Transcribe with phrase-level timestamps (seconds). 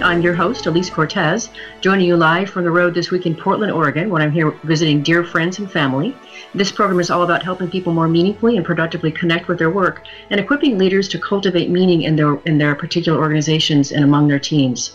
[0.00, 1.48] I'm your host, Elise Cortes,
[1.80, 5.02] joining you live from the road this week in Portland, Oregon, when I'm here visiting
[5.02, 6.16] dear friends and family.
[6.54, 10.02] This program is all about helping people more meaningfully and productively connect with their work
[10.30, 14.40] and equipping leaders to cultivate meaning in their in their particular organizations and among their
[14.40, 14.92] teams.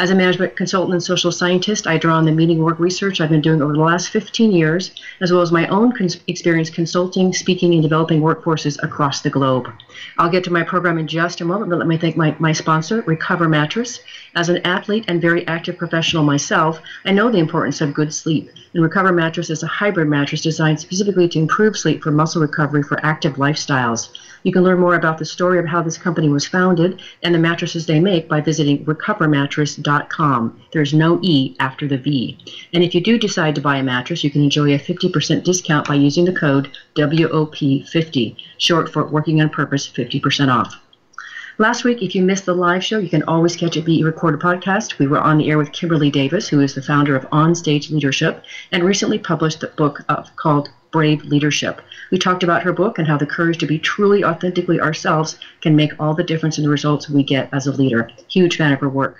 [0.00, 3.28] As a management consultant and social scientist, I draw on the meaning work research I've
[3.28, 7.34] been doing over the last 15 years, as well as my own cons- experience consulting,
[7.34, 9.70] speaking, and developing workforces across the globe.
[10.16, 12.52] I'll get to my program in just a moment, but let me thank my, my
[12.52, 14.00] sponsor, Recover Mattress.
[14.34, 18.48] As an athlete and very active professional myself, I know the importance of good sleep.
[18.72, 22.82] And Recover Mattress is a hybrid mattress designed specifically to improve sleep for muscle recovery
[22.82, 24.08] for active lifestyles.
[24.42, 27.38] You can learn more about the story of how this company was founded and the
[27.38, 30.62] mattresses they make by visiting recovermattress.com.
[30.72, 32.38] There's no E after the V.
[32.72, 35.88] And if you do decide to buy a mattress, you can enjoy a 50% discount
[35.88, 40.74] by using the code WOP50, short for Working on Purpose 50% off.
[41.58, 44.40] Last week, if you missed the live show, you can always catch it BE recorded
[44.40, 44.98] podcast.
[44.98, 48.42] We were on the air with Kimberly Davis, who is the founder of Onstage Leadership,
[48.72, 51.80] and recently published a book of, called Brave Leadership.
[52.10, 55.76] We talked about her book and how the courage to be truly authentically ourselves can
[55.76, 58.10] make all the difference in the results we get as a leader.
[58.28, 59.16] Huge fan of her work.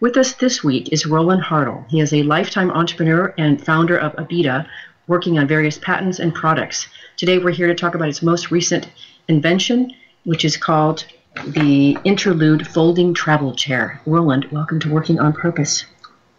[0.00, 1.86] With us this week is Roland Hartle.
[1.88, 4.66] He is a lifetime entrepreneur and founder of Abita,
[5.06, 6.86] working on various patents and products.
[7.16, 8.88] Today we're here to talk about his most recent
[9.28, 9.92] invention,
[10.24, 11.04] which is called
[11.48, 14.00] the Interlude Folding Travel Chair.
[14.06, 15.84] Roland, welcome to Working on Purpose.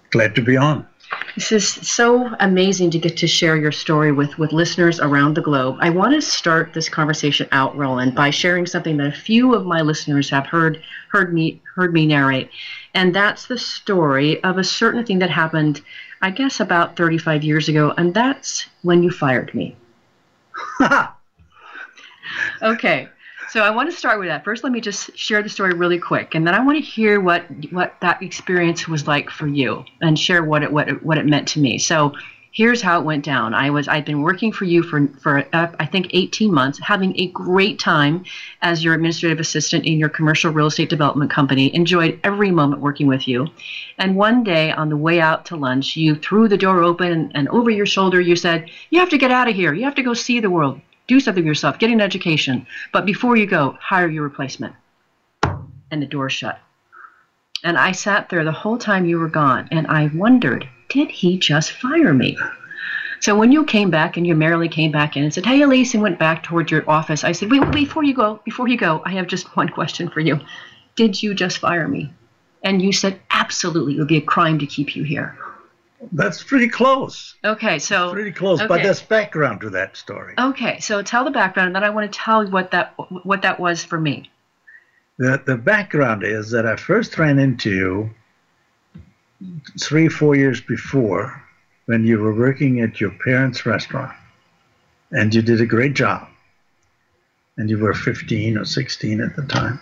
[0.09, 0.87] Glad to be on.
[1.35, 5.41] This is so amazing to get to share your story with, with listeners around the
[5.41, 5.77] globe.
[5.79, 9.65] I want to start this conversation out, Roland, by sharing something that a few of
[9.65, 12.49] my listeners have heard heard me heard me narrate,
[12.93, 15.81] and that's the story of a certain thing that happened,
[16.21, 19.75] I guess, about 35 years ago, and that's when you fired me.
[22.61, 23.07] okay.
[23.51, 24.45] So I want to start with that.
[24.45, 27.19] First, let me just share the story really quick, and then I want to hear
[27.19, 31.17] what what that experience was like for you, and share what it what it, what
[31.17, 31.77] it meant to me.
[31.77, 32.13] So
[32.53, 33.53] here's how it went down.
[33.53, 37.13] I was I'd been working for you for for uh, I think 18 months, having
[37.19, 38.23] a great time
[38.61, 41.75] as your administrative assistant in your commercial real estate development company.
[41.75, 43.49] Enjoyed every moment working with you.
[43.97, 47.31] And one day on the way out to lunch, you threw the door open and,
[47.35, 49.73] and over your shoulder you said, "You have to get out of here.
[49.73, 52.65] You have to go see the world." Do something yourself, get an education.
[52.91, 54.75] But before you go, hire your replacement.
[55.43, 56.59] And the door shut.
[57.63, 61.37] And I sat there the whole time you were gone, and I wondered, did he
[61.37, 62.37] just fire me?
[63.21, 65.93] So when you came back and you merrily came back in and said, "Hey, Elise,"
[65.93, 68.77] and went back toward your office, I said, "Wait, wait, before you go, before you
[68.77, 70.39] go, I have just one question for you.
[70.95, 72.11] Did you just fire me?"
[72.63, 73.95] And you said, "Absolutely.
[73.95, 75.37] It would be a crime to keep you here."
[76.11, 77.35] That's pretty close.
[77.43, 78.67] Okay, so That's pretty close, okay.
[78.67, 80.33] but there's background to that story.
[80.37, 83.59] Okay, so tell the background, and then I want to tell what that what that
[83.59, 84.31] was for me.
[85.17, 88.09] The the background is that I first ran into you
[89.79, 91.43] three four years before
[91.85, 94.15] when you were working at your parents' restaurant,
[95.11, 96.27] and you did a great job.
[97.57, 99.81] And you were 15 or 16 at the time,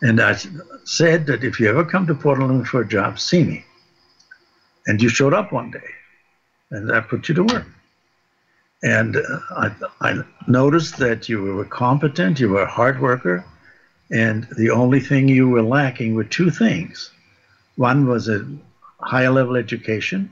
[0.00, 0.36] and I
[0.84, 3.64] said that if you ever come to Portland for a job, see me.
[4.86, 5.90] And you showed up one day,
[6.70, 7.66] and I put you to work.
[8.82, 13.44] And uh, I, I noticed that you were competent, you were a hard worker,
[14.10, 17.10] and the only thing you were lacking were two things.
[17.76, 18.46] One was a
[19.00, 20.30] higher level education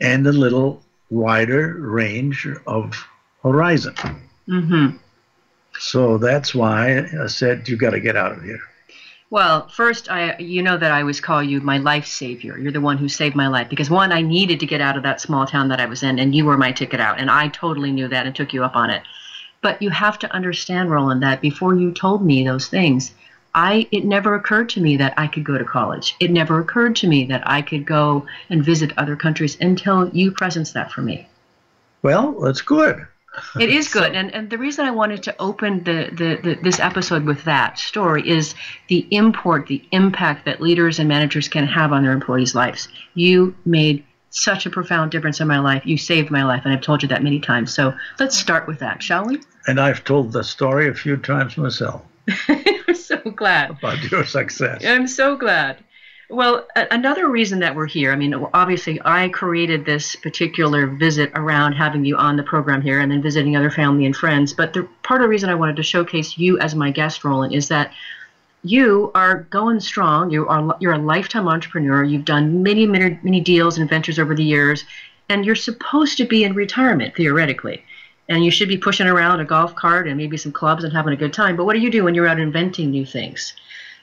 [0.00, 3.06] and a little wider range of
[3.42, 3.94] horizon.
[4.48, 4.96] Mm-hmm.
[5.78, 8.60] So that's why I said, you got to get out of here.
[9.32, 12.58] Well, first, I you know that I always call you my life savior.
[12.58, 15.04] You're the one who saved my life because one, I needed to get out of
[15.04, 17.48] that small town that I was in, and you were my ticket out, and I
[17.48, 19.00] totally knew that and took you up on it.
[19.62, 23.14] But you have to understand, Roland, that before you told me those things,
[23.54, 26.14] I it never occurred to me that I could go to college.
[26.20, 30.32] It never occurred to me that I could go and visit other countries until you
[30.32, 31.26] presenced that for me.
[32.02, 33.06] Well, that's good.
[33.58, 36.80] It is good, and and the reason I wanted to open the, the, the this
[36.80, 38.54] episode with that story is
[38.88, 42.88] the import, the impact that leaders and managers can have on their employees' lives.
[43.14, 45.84] You made such a profound difference in my life.
[45.84, 47.72] You saved my life, and I've told you that many times.
[47.74, 49.40] So let's start with that, shall we?
[49.66, 52.02] And I've told the story a few times myself
[52.48, 53.70] I'm so glad.
[53.70, 54.84] about your success.
[54.84, 55.84] I'm so glad.
[56.28, 61.72] Well, another reason that we're here, I mean, obviously, I created this particular visit around
[61.72, 64.52] having you on the program here and then visiting other family and friends.
[64.52, 67.52] But the part of the reason I wanted to showcase you as my guest, Roland,
[67.52, 67.92] is that
[68.64, 70.30] you are going strong.
[70.30, 72.04] You are you're a lifetime entrepreneur.
[72.04, 74.84] You've done many, many, many deals and ventures over the years,
[75.28, 77.84] and you're supposed to be in retirement theoretically.
[78.28, 81.12] And you should be pushing around a golf cart and maybe some clubs and having
[81.12, 81.56] a good time.
[81.56, 83.52] But what do you do when you're out inventing new things?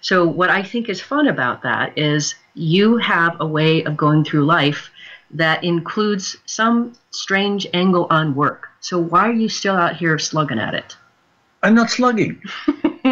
[0.01, 4.24] So, what I think is fun about that is you have a way of going
[4.24, 4.90] through life
[5.31, 8.69] that includes some strange angle on work.
[8.80, 10.96] So, why are you still out here slugging at it?
[11.62, 12.42] I'm not slugging.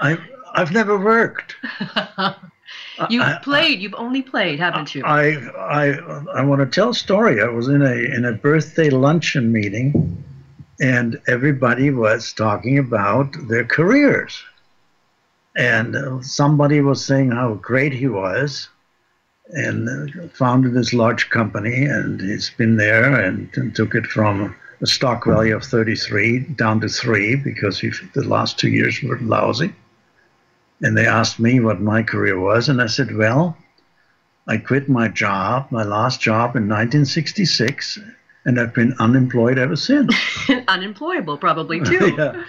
[0.00, 0.18] I,
[0.54, 1.56] I've never worked.
[3.10, 3.80] you've I, played.
[3.80, 5.02] You've only played, haven't you?
[5.04, 5.86] I, I,
[6.34, 7.42] I want to tell a story.
[7.42, 10.22] I was in a in a birthday luncheon meeting,
[10.80, 14.44] and everybody was talking about their careers
[15.56, 18.68] and uh, somebody was saying how great he was
[19.50, 24.54] and uh, founded this large company and he's been there and, and took it from
[24.80, 29.18] a stock value of 33 down to 3 because he, the last two years were
[29.20, 29.74] lousy.
[30.82, 33.56] And they asked me what my career was and i said well
[34.46, 38.00] i quit my job my last job in 1966
[38.44, 40.14] and i've been unemployed ever since.
[40.68, 42.14] Unemployable probably too.
[42.18, 42.44] Yeah.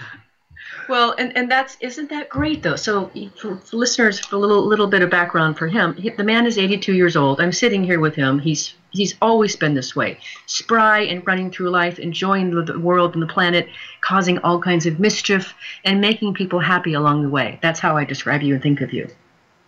[0.88, 2.76] Well, and, and that's isn't that great though?
[2.76, 6.24] So for, for listeners, for a little little bit of background for him, he, the
[6.24, 7.42] man is 82 years old.
[7.42, 8.40] I'm sitting here with him.
[8.40, 13.14] He's he's always been this way, spry and running through life, enjoying the, the world
[13.14, 13.68] and the planet,
[14.02, 15.54] causing all kinds of mischief,
[15.84, 17.60] and making people happy along the way.
[17.62, 19.08] That's how I describe you and think of you.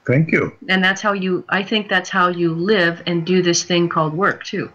[0.06, 0.56] Thank you.
[0.70, 1.44] And that's how you.
[1.50, 4.72] I think that's how you live and do this thing called work too.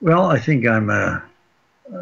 [0.00, 1.22] Well, I think I'm a.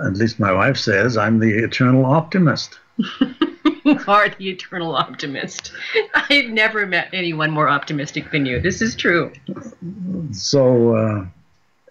[0.05, 2.79] At least my wife says I'm the eternal optimist.
[2.99, 5.73] You are the eternal optimist.
[6.15, 8.61] I've never met anyone more optimistic than you.
[8.61, 9.33] This is true.
[10.33, 11.27] So, uh,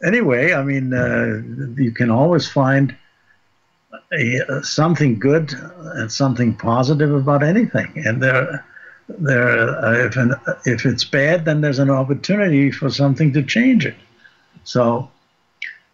[0.05, 1.41] anyway, I mean, uh,
[1.81, 2.95] you can always find
[4.13, 8.65] a, something good and something positive about anything, and there.
[9.09, 10.33] There, uh, if an,
[10.63, 13.97] if it's bad, then there's an opportunity for something to change it.
[14.63, 15.11] So,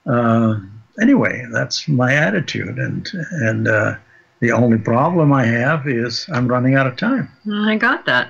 [0.06, 0.60] uh,
[1.02, 3.96] anyway, that's my attitude, and and uh,
[4.40, 7.30] the only problem I have is I'm running out of time.
[7.52, 8.30] I got that.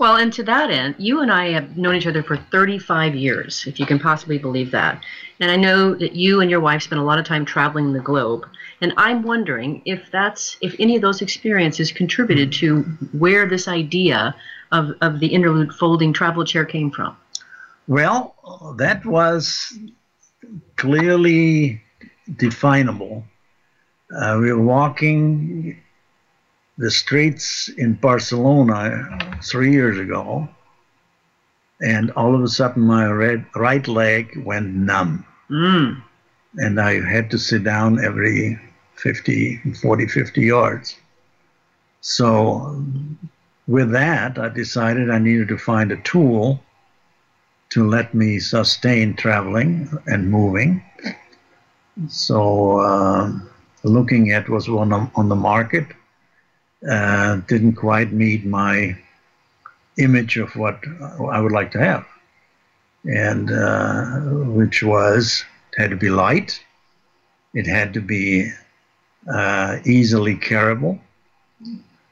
[0.00, 3.66] Well, and to that end, you and I have known each other for 35 years,
[3.66, 5.04] if you can possibly believe that.
[5.40, 8.00] And I know that you and your wife spent a lot of time traveling the
[8.00, 8.48] globe.
[8.80, 12.80] And I'm wondering if that's if any of those experiences contributed to
[13.12, 14.34] where this idea
[14.72, 17.14] of, of the interlude folding travel chair came from.
[17.86, 19.78] Well, that was
[20.76, 21.82] clearly
[22.36, 23.24] definable
[24.16, 25.80] uh, we were walking
[26.78, 30.48] the streets in Barcelona three years ago,
[31.80, 35.24] and all of a sudden my red, right leg went numb.
[35.50, 36.02] Mm.
[36.56, 38.58] And I had to sit down every
[38.96, 40.96] 50, 40, 50 yards.
[42.00, 42.82] So,
[43.66, 46.62] with that, I decided I needed to find a tool
[47.70, 50.82] to let me sustain traveling and moving.
[52.08, 53.49] So, um,
[53.82, 55.86] looking at was one on, on the market.
[56.88, 58.96] Uh, didn't quite meet my
[59.98, 60.82] image of what
[61.30, 62.06] I would like to have,
[63.04, 64.20] and uh,
[64.52, 66.58] which was it had to be light,
[67.52, 68.50] it had to be
[69.30, 70.98] uh, easily carryable,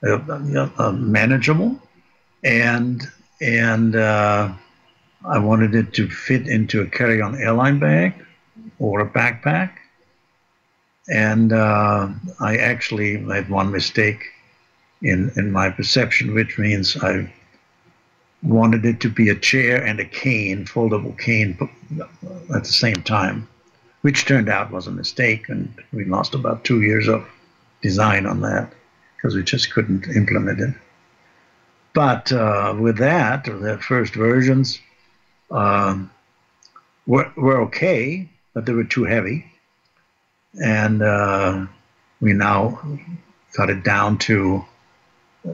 [0.07, 1.81] uh, uh, manageable,
[2.45, 3.09] and
[3.41, 4.53] and uh,
[5.25, 8.15] I wanted it to fit into a carry-on airline bag
[8.79, 9.71] or a backpack
[11.09, 12.09] and uh,
[12.41, 14.23] I actually made one mistake
[15.03, 17.33] in, in my perception, which means I
[18.43, 21.59] wanted it to be a chair and a cane, foldable cane,
[22.55, 23.49] at the same time,
[24.03, 25.49] which turned out was a mistake.
[25.49, 27.27] And we lost about two years of
[27.83, 28.73] design on that
[29.17, 30.75] because we just couldn't implement it.
[31.95, 34.79] But uh, with that, the first versions
[35.51, 36.11] um,
[37.07, 39.47] were, were okay, but they were too heavy
[40.63, 41.67] and uh,
[42.21, 42.81] we now
[43.57, 44.65] got it down to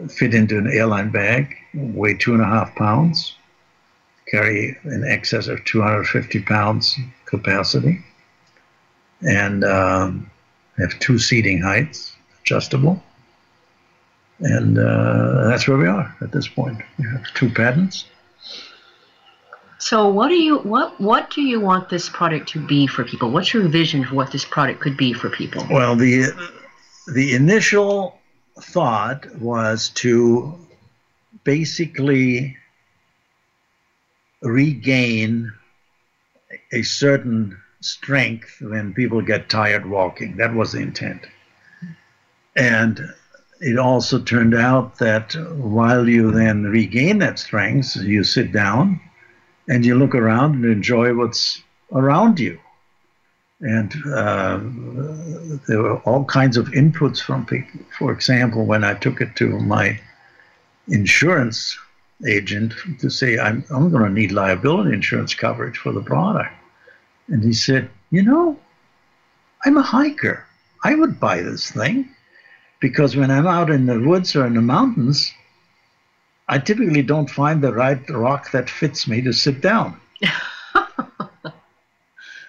[0.08, 3.34] fit into an airline bag, weigh two and a half pounds,
[4.30, 8.00] carry in excess of 250 pounds capacity,
[9.22, 10.30] and um,
[10.78, 13.02] have two seating heights, adjustable.
[14.40, 16.82] And uh, that's where we are at this point.
[16.98, 18.06] We have two patents
[19.84, 23.30] so what do you what what do you want this product to be for people?
[23.30, 25.62] What's your vision for what this product could be for people?
[25.70, 26.32] Well, the
[27.12, 28.18] the initial
[28.58, 30.58] thought was to
[31.44, 32.56] basically
[34.40, 35.52] regain
[36.72, 40.38] a certain strength when people get tired walking.
[40.38, 41.26] That was the intent.
[42.56, 43.12] And
[43.60, 48.98] it also turned out that while you then regain that strength, you sit down
[49.68, 52.58] and you look around and enjoy what's around you.
[53.60, 54.60] And uh,
[55.66, 57.80] there were all kinds of inputs from people.
[57.98, 59.98] For example, when I took it to my
[60.88, 61.78] insurance
[62.26, 66.52] agent to say, I'm, I'm going to need liability insurance coverage for the product.
[67.28, 68.58] And he said, You know,
[69.64, 70.44] I'm a hiker.
[70.82, 72.10] I would buy this thing
[72.80, 75.32] because when I'm out in the woods or in the mountains,
[76.48, 80.00] I typically don't find the right rock that fits me to sit down.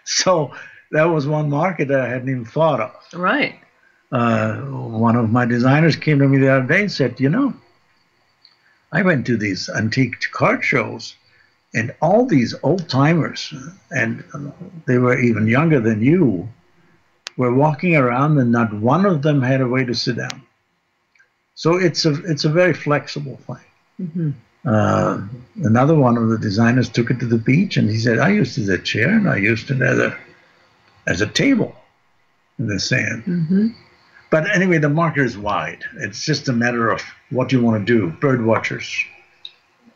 [0.04, 0.54] so
[0.92, 2.92] that was one market that I hadn't even thought of.
[3.14, 3.60] Right.
[4.12, 7.54] Uh, one of my designers came to me the other day and said, You know,
[8.92, 11.16] I went to these antique car shows,
[11.74, 13.54] and all these old timers,
[13.92, 14.24] and
[14.86, 16.48] they were even younger than you,
[17.38, 20.44] were walking around, and not one of them had a way to sit down.
[21.56, 23.64] So it's a it's a very flexible thing.
[24.00, 24.32] Mm-hmm.
[24.66, 25.22] Uh,
[25.64, 28.58] another one of the designers took it to the beach, and he said, "I used
[28.58, 30.18] it as a chair, and I used it as a
[31.06, 31.76] as a table
[32.58, 33.68] in the sand." Mm-hmm.
[34.32, 35.84] But anyway, the market is wide.
[35.98, 38.92] It's just a matter of what you want to do, bird watchers.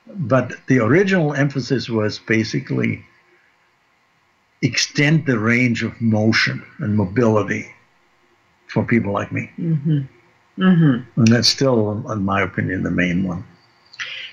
[0.08, 3.03] But the original emphasis was basically
[4.62, 7.74] extend the range of motion and mobility
[8.68, 9.50] for people like me.
[9.58, 10.00] Mm-hmm.
[10.62, 11.20] Mm-hmm.
[11.20, 13.44] And that's still, in my opinion, the main one.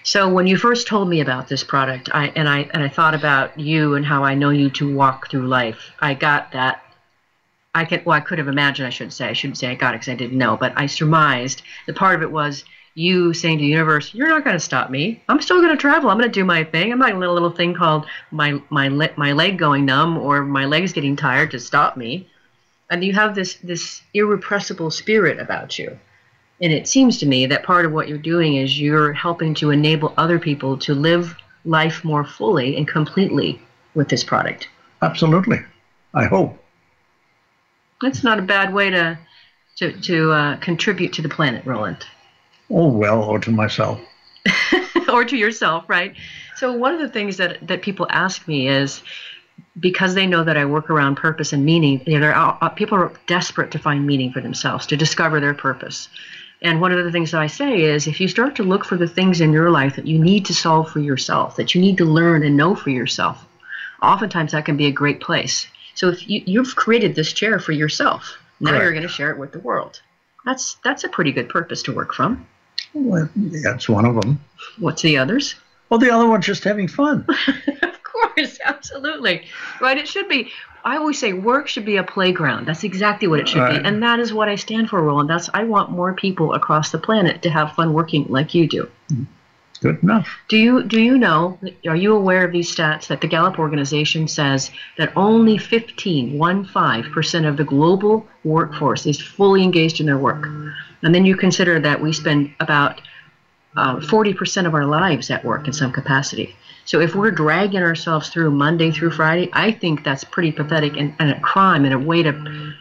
[0.07, 3.15] So when you first told me about this product, I and I and I thought
[3.15, 5.91] about you and how I know you to walk through life.
[5.99, 6.85] I got that
[7.75, 9.95] I could, well, I could have imagined, I shouldn't say, I shouldn't say I got
[9.95, 13.59] it because I didn't know, but I surmised The part of it was you saying
[13.59, 15.25] to the universe, "You're not going to stop me.
[15.29, 16.09] I'm still going to travel.
[16.09, 16.93] I'm going to do my thing.
[16.93, 19.85] I'm not going to let a little thing called my my le- my leg going
[19.87, 22.29] numb or my legs getting tired to stop me."
[22.89, 25.99] And you have this this irrepressible spirit about you,
[26.61, 29.71] and it seems to me that part of what you're doing is you're helping to
[29.71, 33.61] enable other people to live life more fully and completely
[33.95, 34.69] with this product.
[35.03, 35.61] Absolutely,
[36.15, 36.63] I hope.
[38.01, 39.19] That's not a bad way to
[39.77, 42.07] to to uh, contribute to the planet, Roland.
[42.71, 44.01] Oh well, or to myself.
[45.13, 46.15] or to yourself, right?
[46.57, 49.03] So one of the things that that people ask me is
[49.79, 52.03] because they know that I work around purpose and meaning.
[52.07, 55.55] You know, out, uh, people are desperate to find meaning for themselves, to discover their
[55.55, 56.09] purpose.
[56.67, 58.97] And one of the things that I say is if you start to look for
[58.97, 61.99] the things in your life that you need to solve for yourself, that you need
[61.99, 63.45] to learn and know for yourself,
[64.03, 67.73] oftentimes that can be a great place so if you, you've created this chair for
[67.73, 70.03] yourself, now you're going to share it with the world.
[70.45, 72.47] That's that's a pretty good purpose to work from.
[72.93, 74.39] Well, that's one of them.
[74.79, 75.55] What's the others?
[75.89, 77.27] Well, the other one's just having fun.
[77.83, 79.47] of course, absolutely.
[79.81, 79.97] Right?
[79.97, 80.51] It should be.
[80.87, 82.67] I always say work should be a playground.
[82.67, 83.83] That's exactly what it should right.
[83.83, 85.29] be, and that is what I stand for, Roland.
[85.29, 88.89] That's I want more people across the planet to have fun working like you do.
[89.11, 89.25] Mm-hmm.
[89.81, 90.29] Good enough.
[90.49, 91.59] Do you do you know?
[91.89, 96.65] Are you aware of these stats that the Gallup organization says that only 15, one
[96.65, 100.47] five percent of the global workforce is fully engaged in their work,
[101.03, 103.03] and then you consider that we spend about
[103.77, 106.57] uh, 40% of our lives at work in some capacity.
[106.87, 111.15] So if we're dragging ourselves through Monday through Friday, I think that's pretty pathetic and,
[111.19, 112.75] and a crime and a way to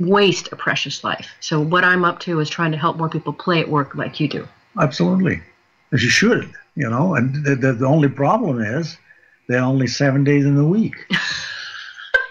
[0.00, 1.28] waste a precious life.
[1.40, 4.18] So what I'm up to is trying to help more people play at work like
[4.18, 4.48] you do.
[4.80, 5.40] Absolutely
[5.94, 7.14] as you should, you know.
[7.14, 8.98] And the, the, the only problem is
[9.48, 10.94] they're only seven days in the week.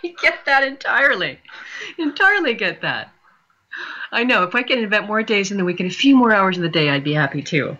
[0.03, 1.39] I get that entirely.
[1.97, 3.09] Entirely get that.
[4.11, 4.43] I know.
[4.43, 6.63] If I could invent more days in the week and a few more hours in
[6.63, 7.77] the day, I'd be happy too.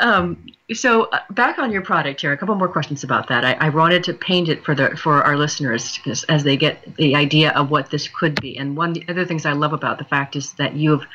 [0.00, 3.44] Um, so uh, back on your product here, a couple more questions about that.
[3.44, 5.98] I, I wanted to paint it for the for our listeners
[6.28, 8.58] as they get the idea of what this could be.
[8.58, 11.06] And one of the other things I love about the fact is that you've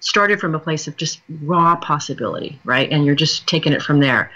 [0.00, 2.88] started from a place of just raw possibility, right?
[2.90, 4.30] And you're just taking it from there.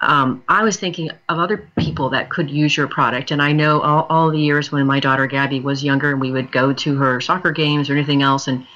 [0.00, 3.30] Um, I was thinking of other people that could use your product.
[3.30, 6.32] And I know all, all the years when my daughter Gabby was younger and we
[6.32, 8.66] would go to her soccer games or anything else, and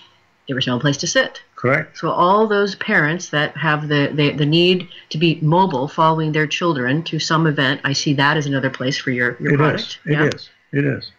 [0.47, 1.43] there was no place to sit.
[1.61, 1.99] Correct.
[1.99, 6.47] So all those parents that have the, the, the need to be mobile following their
[6.47, 9.83] children to some event, I see that as another place for your, your it product.
[9.83, 9.99] Is.
[10.07, 10.25] It yeah?
[10.25, 10.51] is.
[10.73, 11.13] It is.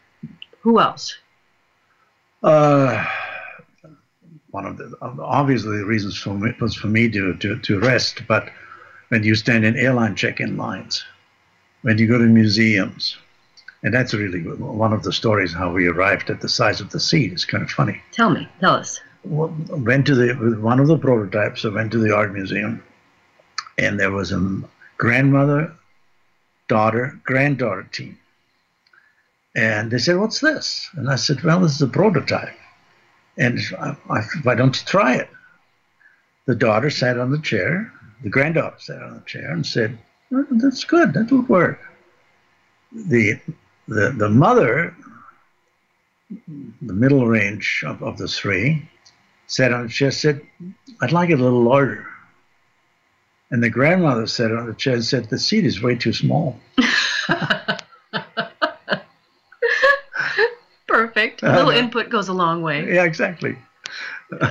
[0.61, 1.15] Who else?
[2.41, 3.05] Uh,
[4.49, 8.23] one of the obviously the reasons for me was for me to, to, to rest,
[8.27, 8.49] but
[9.09, 11.05] when you stand in airline check-in lines,
[11.83, 13.15] when you go to museums,
[13.83, 16.99] and that's really one of the stories how we arrived at the size of the
[16.99, 17.31] seat.
[17.31, 18.01] It's kind of funny.
[18.11, 18.99] Tell me, tell us.
[19.23, 21.63] Went to the one of the prototypes.
[21.63, 22.83] I went to the art museum,
[23.77, 24.61] and there was a
[24.97, 25.73] grandmother
[26.67, 28.17] daughter, granddaughter team.
[29.55, 30.89] And they said, What's this?
[30.93, 32.55] And I said, Well, this is a prototype.
[33.37, 35.29] And I, I, why don't you try it?
[36.45, 37.91] The daughter sat on the chair,
[38.23, 39.97] the granddaughter sat on the chair and said,
[40.29, 41.79] well, That's good, that will work.
[42.93, 43.39] The,
[43.87, 44.95] the, the mother,
[46.29, 48.89] the middle range of, of the three,
[49.51, 50.41] sat on the chair said,
[51.01, 52.07] I'd like it a little larger.
[53.51, 56.57] And the grandmother sat on the chair said, The seat is way too small.
[60.87, 61.43] Perfect.
[61.43, 62.93] A little uh, input goes a long way.
[62.93, 63.57] Yeah, exactly.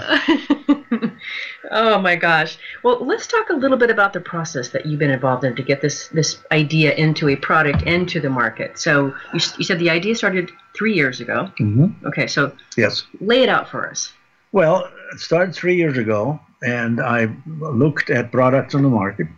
[1.70, 2.58] oh my gosh.
[2.82, 5.62] Well, let's talk a little bit about the process that you've been involved in to
[5.62, 8.78] get this this idea into a product and to the market.
[8.78, 11.50] So you, you said the idea started three years ago.
[11.58, 12.06] Mm-hmm.
[12.06, 14.12] Okay, so yes, lay it out for us.
[14.52, 19.28] Well, it started three years ago, and I looked at products on the market,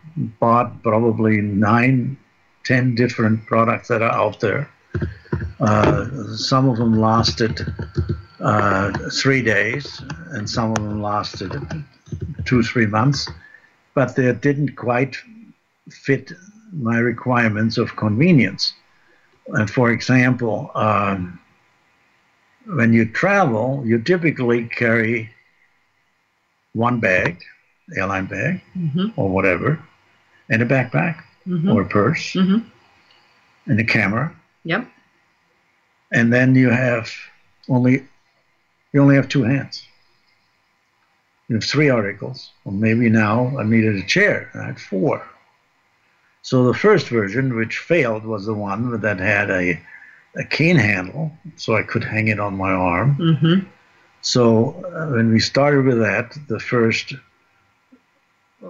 [0.41, 2.17] bought probably nine,
[2.65, 4.71] ten different products that are out there.
[5.61, 7.61] Uh, some of them lasted
[8.41, 10.01] uh, three days,
[10.31, 11.53] and some of them lasted
[12.47, 13.29] two, three months,
[13.95, 15.17] but they didn't quite
[15.91, 16.33] fit
[16.73, 18.73] my requirements of convenience.
[19.49, 21.39] And for example, um,
[22.67, 25.31] when you travel, you typically carry
[26.73, 27.43] one bag,
[27.97, 29.09] airline bag, mm-hmm.
[29.17, 29.79] or whatever,
[30.49, 31.71] and a backpack mm-hmm.
[31.71, 32.67] or a purse, mm-hmm.
[33.67, 34.35] and a camera.
[34.65, 34.87] Yep.
[36.13, 37.11] And then you have
[37.69, 38.05] only
[38.93, 39.87] you only have two hands.
[41.49, 42.51] You have three articles.
[42.65, 44.51] or maybe now I needed a chair.
[44.55, 45.27] I had four.
[46.43, 49.81] So the first version, which failed, was the one that had a,
[50.37, 53.17] a cane handle, so I could hang it on my arm.
[53.17, 53.69] Mm-hmm.
[54.23, 57.15] So uh, when we started with that, the first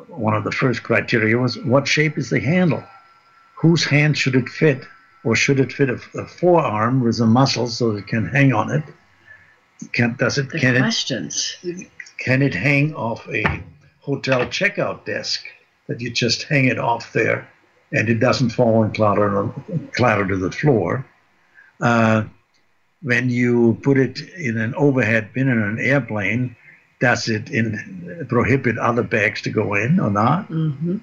[0.08, 2.82] one of the first criteria was what shape is the handle?
[3.56, 4.82] Whose hand should it fit?
[5.24, 8.70] Or should it fit a, a forearm with a muscle so it can hang on
[8.70, 8.82] it?
[9.92, 11.56] Can does it can questions.
[11.62, 13.62] it can it hang off a
[14.00, 15.44] hotel checkout desk
[15.86, 17.48] that you just hang it off there
[17.92, 19.50] and it doesn't fall and clatter,
[19.92, 21.04] clatter to the floor?
[21.82, 22.24] Uh,
[23.02, 26.56] when you put it in an overhead bin in an airplane,
[27.00, 30.48] does it in, prohibit other bags to go in or not?
[30.48, 30.98] Mm-hmm.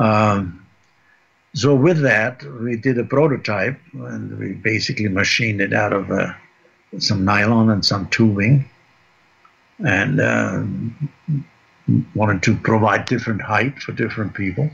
[0.00, 0.64] Um,
[1.54, 6.32] so with that, we did a prototype, and we basically machined it out of uh,
[6.98, 8.70] some nylon and some tubing,
[9.84, 10.62] and uh,
[12.14, 14.70] wanted to provide different height for different people.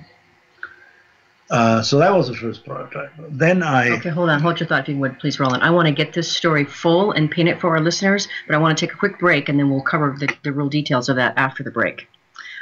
[1.51, 3.11] Uh, so that was the first prototype.
[3.31, 3.91] Then I.
[3.91, 4.41] Okay, hold on.
[4.41, 5.63] Hold your thought, if you would, please, Roland.
[5.63, 8.59] I want to get this story full and paint it for our listeners, but I
[8.59, 11.17] want to take a quick break and then we'll cover the, the real details of
[11.17, 12.07] that after the break.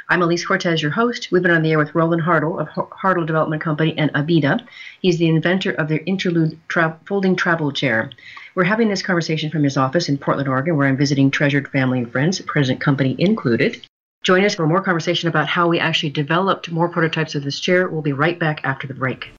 [0.09, 1.33] I'm Elise Cortes, your host.
[1.33, 4.65] We've been on the air with Roland Hartle of Hartle Development Company and Avida.
[5.01, 8.09] He's the inventor of the Interlude tra- folding travel chair.
[8.55, 11.99] We're having this conversation from his office in Portland, Oregon, where I'm visiting treasured family
[11.99, 13.85] and friends, present company included.
[14.27, 17.87] Join us for more conversation about how we actually developed more prototypes of this chair.
[17.87, 19.29] We'll be right back after the break.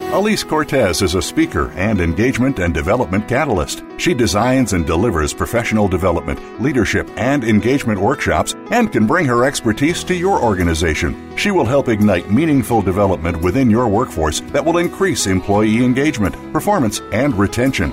[0.00, 3.84] Elise Cortes is a speaker and engagement and development catalyst.
[3.96, 10.02] She designs and delivers professional development, leadership, and engagement workshops and can bring her expertise
[10.02, 11.36] to your organization.
[11.36, 17.00] She will help ignite meaningful development within your workforce that will increase employee engagement, performance,
[17.12, 17.92] and retention.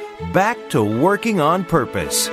[0.33, 2.29] back to working on purpose.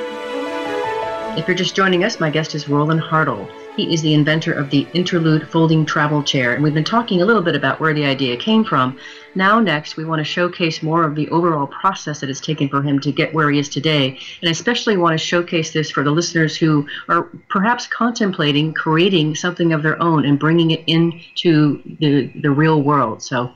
[1.39, 3.49] If you're just joining us, my guest is Roland Hartle.
[3.77, 7.25] He is the inventor of the Interlude folding travel chair, and we've been talking a
[7.25, 8.99] little bit about where the idea came from.
[9.37, 12.83] Now, next, we want to showcase more of the overall process that it's taken for
[12.83, 16.03] him to get where he is today, and I especially want to showcase this for
[16.03, 21.81] the listeners who are perhaps contemplating creating something of their own and bringing it into
[22.01, 23.23] the, the real world.
[23.23, 23.53] So,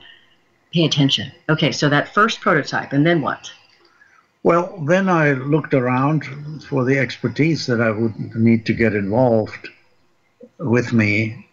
[0.73, 1.33] pay attention.
[1.49, 3.51] Okay, so that first prototype, and then what?
[4.43, 6.25] Well, then I looked around
[6.65, 9.69] for the expertise that I would need to get involved
[10.59, 11.47] with me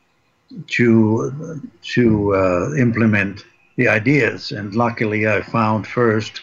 [0.67, 1.63] to
[1.95, 3.45] to uh, implement
[3.77, 4.51] the ideas.
[4.51, 6.41] And luckily, I found first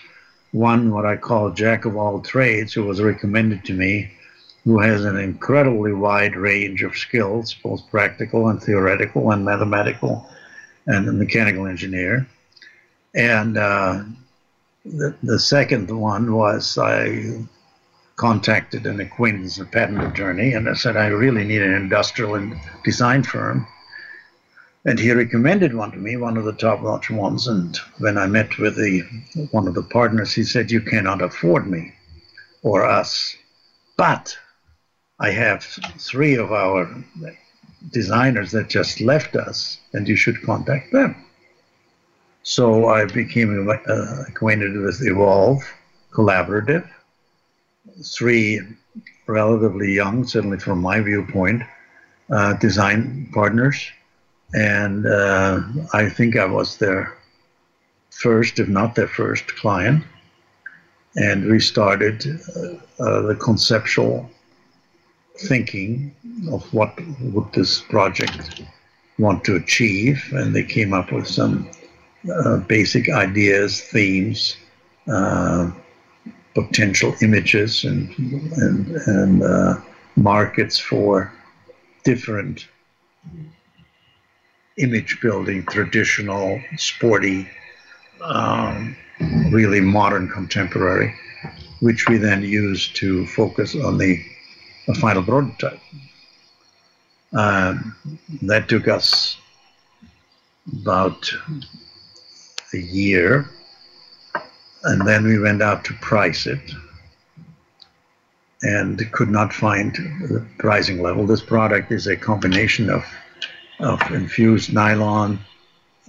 [0.51, 4.09] one what I call jack of all trades, who was recommended to me,
[4.63, 10.25] who has an incredibly wide range of skills, both practical and theoretical and mathematical.
[10.87, 12.25] and a mechanical engineer.
[13.13, 14.03] And uh,
[14.91, 17.43] the, the second one was I
[18.15, 22.59] contacted an acquaintance, a patent attorney, and I said, I really need an industrial and
[22.83, 23.67] design firm.
[24.85, 27.47] And he recommended one to me, one of the top notch ones.
[27.47, 29.01] And when I met with the
[29.51, 31.93] one of the partners, he said, You cannot afford me
[32.63, 33.35] or us.
[33.97, 34.37] But
[35.19, 35.63] I have
[35.97, 36.89] three of our
[37.91, 41.26] designers that just left us, and you should contact them.
[42.47, 43.67] So I became
[44.29, 45.61] acquainted with Evolve
[46.13, 46.89] Collaborative.
[48.15, 48.61] Three
[49.27, 51.63] relatively young, certainly from my viewpoint,
[52.31, 53.91] uh, design partners.
[54.53, 55.59] And uh,
[55.91, 57.17] I think I was their
[58.11, 60.05] first, if not their first client.
[61.17, 64.29] And we started uh, uh, the conceptual
[65.37, 66.15] thinking
[66.49, 68.61] of what would this project
[69.19, 70.23] want to achieve.
[70.31, 71.69] And they came up with some
[72.33, 74.57] uh, basic ideas, themes,
[75.11, 75.71] uh,
[76.53, 78.09] potential images, and
[78.57, 79.77] and, and uh,
[80.15, 81.31] markets for
[82.03, 82.67] different
[84.77, 87.47] image building, traditional, sporty,
[88.21, 88.95] um,
[89.49, 91.13] really modern, contemporary,
[91.79, 94.23] which we then use to focus on the,
[94.87, 95.79] the final prototype.
[97.33, 97.95] Um,
[98.43, 99.37] that took us
[100.81, 101.29] about
[102.73, 103.49] a year,
[104.83, 106.59] and then we went out to price it
[108.61, 111.25] and could not find the pricing level.
[111.25, 113.05] This product is a combination of,
[113.79, 115.39] of infused nylon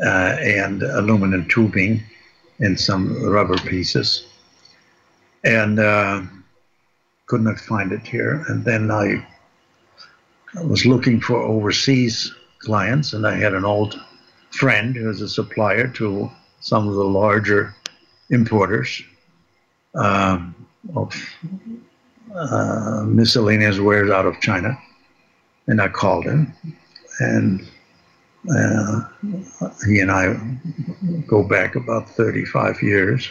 [0.04, 2.02] uh, and aluminum tubing
[2.60, 4.26] and some rubber pieces.
[5.44, 6.22] And uh,
[7.26, 8.44] could not find it here.
[8.48, 9.26] And then I
[10.64, 14.00] was looking for overseas clients, and I had an old
[14.50, 16.30] friend who was a supplier to
[16.68, 17.74] some of the larger
[18.28, 19.02] importers
[19.94, 20.54] um,
[20.94, 21.14] of
[22.34, 24.78] uh, miscellaneous wares out of China.
[25.66, 26.52] And I called him,
[27.20, 27.66] and
[28.54, 29.00] uh,
[29.86, 30.36] he and I
[31.26, 33.30] go back about 35 years.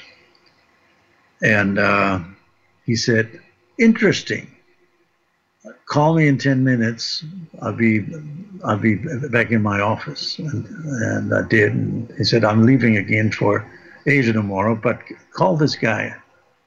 [1.44, 2.20] And uh,
[2.86, 3.40] he said,
[3.78, 4.48] Interesting.
[5.86, 7.24] Call me in 10 minutes.
[7.62, 8.06] I'll be
[8.64, 8.96] I'll be
[9.30, 10.40] back in my office.
[10.40, 11.74] And, and I did.
[11.74, 13.66] And he said, I'm leaving again for
[14.06, 15.02] Asia tomorrow, but
[15.32, 16.16] call this guy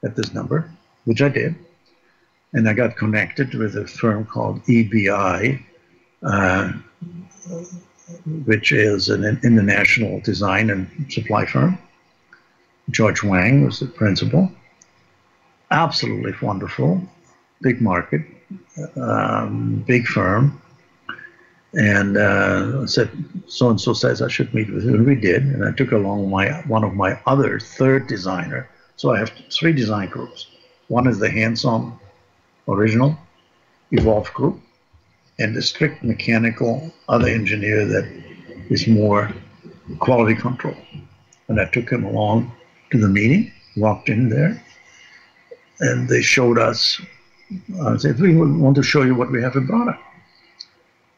[0.03, 0.69] at this number,
[1.05, 1.55] which I did.
[2.53, 5.63] And I got connected with a firm called EBI,
[6.23, 6.71] uh,
[8.45, 11.77] which is an international design and supply firm.
[12.89, 14.51] George Wang was the principal.
[15.71, 17.01] Absolutely wonderful,
[17.61, 18.21] big market,
[18.95, 20.61] um, big firm
[21.73, 23.09] and uh, said
[23.47, 25.43] so and so says I should meet with you, and we did.
[25.43, 28.69] And I took along my one of my other third designer.
[28.97, 30.47] So I have three design groups.
[30.89, 31.97] One is the hands-on
[32.67, 33.17] original
[33.91, 34.59] evolved group,
[35.39, 38.05] and the strict mechanical other engineer that
[38.69, 39.33] is more
[39.99, 40.75] quality control.
[41.47, 42.51] And I took him along
[42.91, 44.61] to the meeting, walked in there,
[45.79, 47.01] and they showed us.
[47.83, 50.01] I said, "We want to show you what we have in product."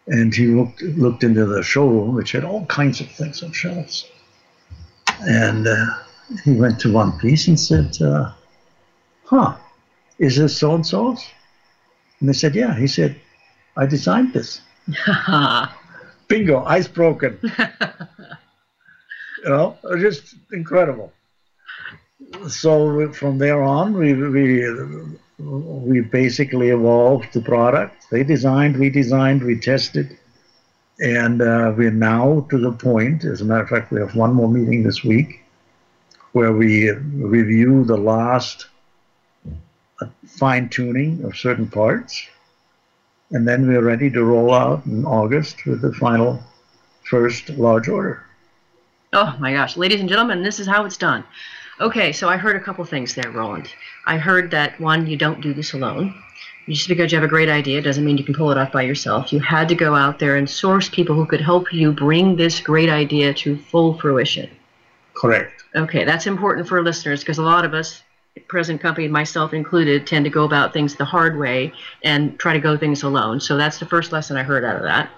[0.07, 4.09] and he looked looked into the showroom, which had all kinds of things on shelves.
[5.21, 5.85] And uh,
[6.43, 8.31] he went to one piece and said, uh,
[9.25, 9.55] "Huh,
[10.19, 11.25] is this so and so's?"
[12.19, 13.19] And they said, "Yeah." He said,
[13.77, 14.61] "I designed this."
[16.27, 17.39] Bingo, ice broken.
[17.43, 17.49] you
[19.45, 21.13] know, just incredible.
[22.47, 24.65] So from there on, we we
[25.39, 28.09] we basically evolved the product.
[28.11, 30.17] They designed, we designed, we tested,
[30.99, 33.23] and uh, we're now to the point.
[33.23, 35.43] As a matter of fact, we have one more meeting this week
[36.33, 38.67] where we review the last
[40.01, 42.27] uh, fine tuning of certain parts,
[43.31, 46.39] and then we're ready to roll out in August with the final
[47.03, 48.23] first large order.
[49.13, 51.23] Oh my gosh, ladies and gentlemen, this is how it's done.
[51.79, 53.73] Okay, so I heard a couple things there, Roland.
[54.05, 56.13] I heard that one, you don't do this alone.
[56.69, 58.83] Just because you have a great idea doesn't mean you can pull it off by
[58.83, 59.33] yourself.
[59.33, 62.61] You had to go out there and source people who could help you bring this
[62.61, 64.49] great idea to full fruition.
[65.13, 65.63] Correct.
[65.75, 68.03] Okay, that's important for listeners because a lot of us,
[68.47, 72.59] present company, myself included, tend to go about things the hard way and try to
[72.59, 73.39] go things alone.
[73.39, 75.09] So that's the first lesson I heard out of that.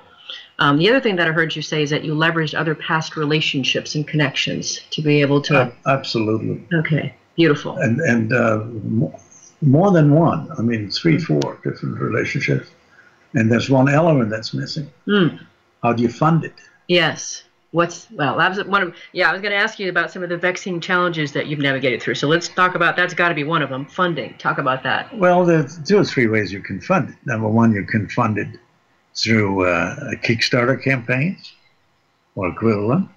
[0.59, 3.17] Um, the other thing that I heard you say is that you leveraged other past
[3.17, 5.57] relationships and connections to be able to.
[5.57, 6.65] Uh, absolutely.
[6.73, 7.77] Okay, beautiful.
[7.77, 8.65] And and uh,
[9.61, 10.49] more than one.
[10.57, 12.69] I mean, three, four different relationships,
[13.33, 14.89] and there's one element that's missing.
[15.07, 15.45] Mm.
[15.83, 16.53] How do you fund it?
[16.87, 17.43] Yes.
[17.71, 19.29] What's well, that was one of yeah.
[19.29, 22.01] I was going to ask you about some of the vexing challenges that you've navigated
[22.01, 22.15] through.
[22.15, 23.85] So let's talk about that's got to be one of them.
[23.85, 24.37] Funding.
[24.37, 25.13] Talk about that.
[25.17, 27.15] Well, there's two or three ways you can fund it.
[27.25, 28.47] Number one, you can fund it
[29.15, 31.53] through uh, Kickstarter campaigns
[32.35, 33.09] or equivalent.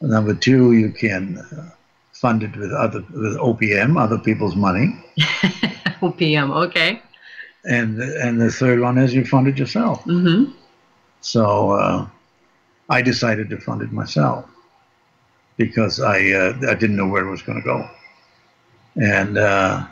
[0.00, 1.70] Number two, you can uh,
[2.12, 5.02] fund it with other with OPM, other people's money.
[6.02, 7.00] OPM, okay.
[7.64, 10.04] And and the third one is you fund it yourself.
[10.04, 10.52] Mm-hmm.
[11.20, 11.70] So.
[11.70, 12.08] Uh,
[12.88, 14.48] I decided to fund it myself
[15.56, 17.88] because I uh, I didn't know where it was going to go,
[18.96, 19.86] and uh,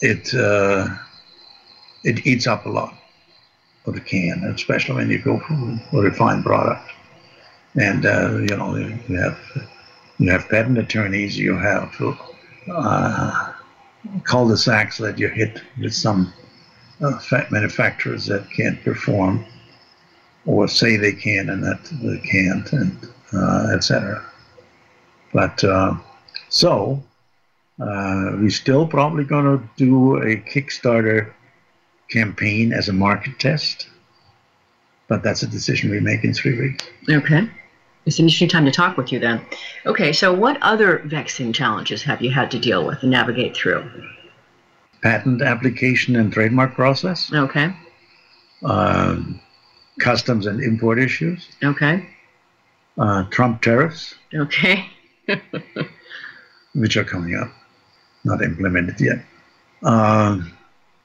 [0.00, 0.88] it uh,
[2.02, 2.94] it eats up a lot
[3.86, 6.90] of the can, especially when you go for a refined product.
[7.76, 9.38] And uh, you know you have
[10.18, 11.94] you have patent attorneys, you have
[12.70, 13.52] uh,
[14.22, 16.32] cul-de-sacs that you hit with some
[17.02, 17.18] uh,
[17.50, 19.44] manufacturers that can't perform
[20.46, 24.24] or say they can and that they can't, and uh, etc.
[25.32, 25.96] But uh,
[26.48, 27.02] so
[27.80, 31.32] uh, we're still probably going to do a Kickstarter
[32.24, 33.88] campaign as a market test,
[35.08, 36.86] but that's a decision we make in three weeks.
[37.10, 37.48] Okay.
[38.06, 39.40] It's an interesting time to talk with you then.
[39.86, 43.82] Okay, so what other vexing challenges have you had to deal with and navigate through?
[45.02, 47.32] Patent application and trademark process.
[47.32, 47.74] Okay.
[48.62, 49.40] Um,
[50.00, 52.06] customs and import issues, Okay.
[52.98, 54.86] uh, Trump tariffs, Okay.
[56.74, 57.50] which are coming up,
[58.24, 59.18] not implemented yet,
[59.82, 60.52] um,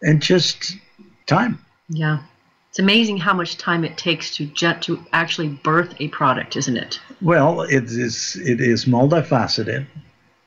[0.01, 0.77] and just
[1.27, 1.59] time.
[1.89, 2.19] yeah.
[2.69, 6.77] It's amazing how much time it takes to ju- to actually birth a product, isn't
[6.77, 6.99] it?
[7.19, 9.87] Well, it is it is multifaceted.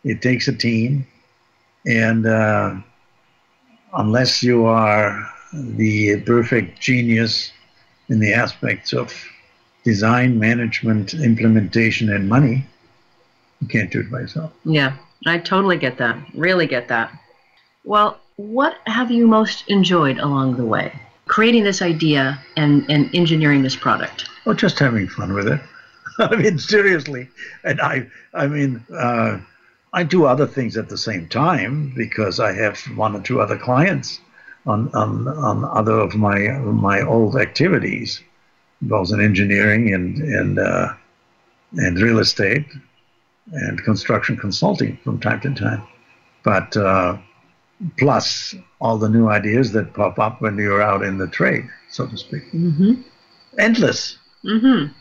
[0.05, 1.05] It takes a team,
[1.85, 2.77] and uh,
[3.95, 7.51] unless you are the perfect genius
[8.09, 9.13] in the aspects of
[9.83, 12.65] design, management, implementation, and money,
[13.61, 14.53] you can't do it by yourself.
[14.65, 16.17] Yeah, I totally get that.
[16.35, 17.11] Really get that.
[17.85, 20.93] Well, what have you most enjoyed along the way?
[21.27, 24.29] Creating this idea and, and engineering this product.
[24.47, 25.61] Or just having fun with it.
[26.19, 27.29] I mean, seriously.
[27.65, 29.39] And I, I mean, uh,
[29.93, 33.59] I do other things at the same time because I have one or two other
[33.59, 34.21] clients
[34.67, 38.23] on, on, on other of my my old activities,
[38.81, 40.95] both in engineering and and uh,
[41.75, 42.67] and real estate
[43.53, 45.83] and construction consulting from time to time.
[46.45, 47.19] But uh,
[47.99, 52.07] plus all the new ideas that pop up when you're out in the trade, so
[52.07, 52.45] to speak.
[52.53, 53.03] Mm-hmm.
[53.59, 54.19] Endless.
[54.45, 54.93] Mm-hmm.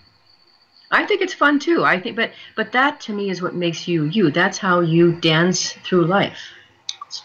[0.92, 1.84] I think it's fun too.
[1.86, 4.30] I think, but but that to me is what makes you you.
[4.30, 6.38] That's how you dance through life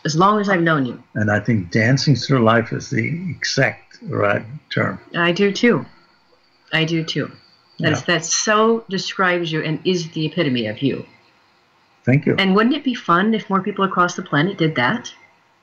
[0.04, 1.02] as long as I've known you.
[1.14, 5.00] And I think dancing through life is the exact right term.
[5.14, 5.86] I do too.
[6.72, 7.30] I do too.
[7.78, 8.14] That's Yeah.
[8.18, 11.06] that so describes you and is the epitome of you.
[12.04, 12.36] Thank you.
[12.38, 15.12] And wouldn't it be fun if more people across the planet did that?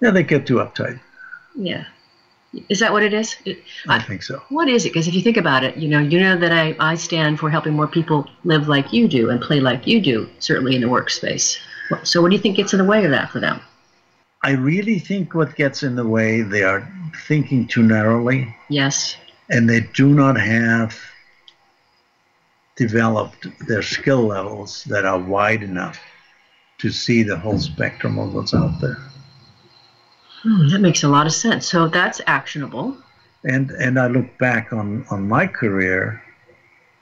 [0.04, 1.00] Yeah, they get too uptight.
[1.56, 1.86] Yeah.
[2.70, 3.36] Is that what it is?
[3.46, 4.42] It, I I- think so.
[4.50, 4.90] what is it?
[4.90, 7.50] Because if you think about it, you know, you know that I, I stand for
[7.50, 10.88] helping more people live like you do and play like you do, certainly in the
[10.88, 11.58] workspace.
[12.04, 13.60] So what do you think gets in the way of that for them?
[14.44, 16.88] I really think what gets in the way, they are
[17.28, 19.16] thinking too narrowly Yes.
[19.50, 20.96] and they do not have
[22.76, 26.00] developed their skill levels that are wide enough
[26.80, 28.98] to see the whole spectrum of what's out there.
[30.44, 31.68] Hmm, that makes a lot of sense.
[31.68, 32.98] So that's actionable.
[33.46, 36.22] And and I look back on, on my career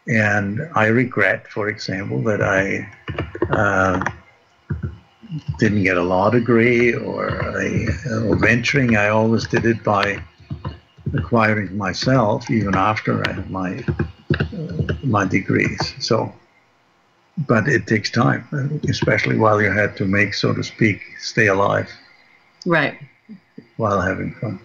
[0.08, 2.88] and I regret, for example, that I
[3.52, 4.04] uh,
[5.60, 7.28] didn't get a law degree or,
[7.60, 7.88] a,
[8.26, 8.96] or venturing.
[8.96, 10.24] I always did it by
[11.14, 13.84] acquiring myself, even after I had my
[14.34, 15.94] uh, my degrees.
[16.00, 16.34] So,
[17.48, 18.44] but it takes time,
[18.90, 21.90] especially while you had to make, so to speak, stay alive
[22.66, 23.00] Right.
[23.82, 24.60] While having fun.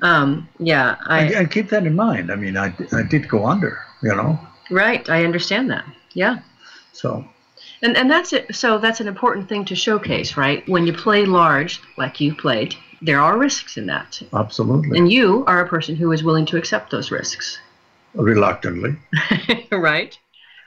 [0.00, 2.30] Um, yeah, I, And, and keep that in mind.
[2.30, 4.38] I mean, I, I did go under, you know.
[4.70, 5.08] right.
[5.08, 5.84] I understand that.
[6.12, 6.38] Yeah.
[6.92, 7.24] So
[7.82, 8.54] And, and that's it.
[8.54, 10.66] So that's an important thing to showcase, right?
[10.68, 14.22] When you play large, like you played, there are risks in that.
[14.32, 17.58] absolutely, And you are a person who is willing to accept those risks.
[18.14, 18.96] reluctantly.
[19.72, 20.16] right?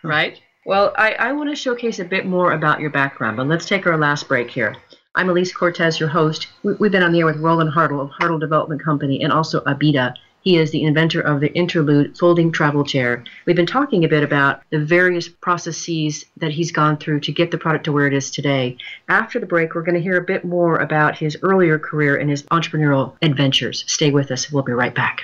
[0.04, 0.42] Right?
[0.66, 3.88] Well, I, I want to showcase a bit more about your background, but let's take
[3.88, 4.76] our last break here.
[5.18, 6.48] I'm Elise Cortes, your host.
[6.62, 9.62] We, we've been on the air with Roland Hartle of Hartle Development Company and also
[9.62, 10.14] Abida.
[10.42, 13.24] He is the inventor of the Interlude folding travel chair.
[13.48, 17.50] We've been talking a bit about the various processes that he's gone through to get
[17.50, 18.78] the product to where it is today.
[19.10, 22.30] After the break, we're going to hear a bit more about his earlier career and
[22.30, 23.86] his entrepreneurial adventures.
[23.88, 24.52] Stay with us.
[24.52, 25.24] We'll be right back.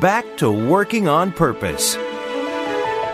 [0.00, 1.96] back to Working on Purpose.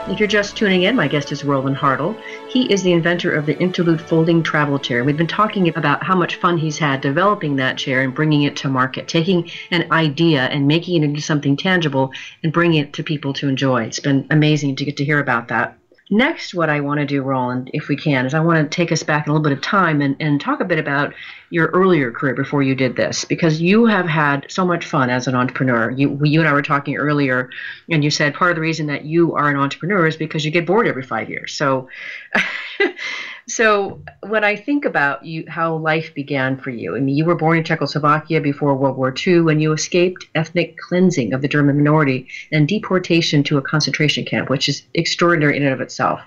[0.06, 2.14] If you're just tuning in, my guest is Roland Hartle.
[2.50, 5.02] He is the inventor of the Interlude folding travel chair.
[5.02, 8.54] We've been talking about how much fun he's had developing that chair and bringing it
[8.56, 13.02] to market, taking an idea and making it into something tangible and bringing it to
[13.02, 13.84] people to enjoy.
[13.84, 15.78] It's been amazing to get to hear about that.
[16.14, 18.92] Next, what I want to do, Roland, if we can, is I want to take
[18.92, 21.12] us back a little bit of time and, and talk a bit about
[21.50, 25.26] your earlier career before you did this, because you have had so much fun as
[25.26, 25.90] an entrepreneur.
[25.90, 27.50] You, you and I were talking earlier,
[27.90, 30.52] and you said part of the reason that you are an entrepreneur is because you
[30.52, 31.52] get bored every five years.
[31.52, 31.88] So,
[33.46, 37.34] So when I think about you, how life began for you, I mean, you were
[37.34, 41.76] born in Czechoslovakia before World War II, and you escaped ethnic cleansing of the German
[41.76, 46.20] minority and deportation to a concentration camp, which is extraordinary in and of itself.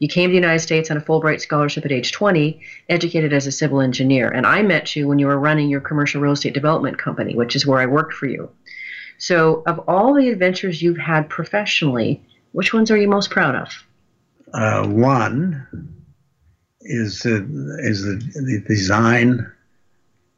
[0.00, 3.46] You came to the United States on a Fulbright scholarship at age 20, educated as
[3.46, 6.54] a civil engineer, and I met you when you were running your commercial real estate
[6.54, 8.50] development company, which is where I worked for you.
[9.18, 13.68] So, of all the adventures you've had professionally, which ones are you most proud of?
[14.52, 15.95] Uh, one
[16.88, 17.36] is the,
[17.80, 19.50] is the, the design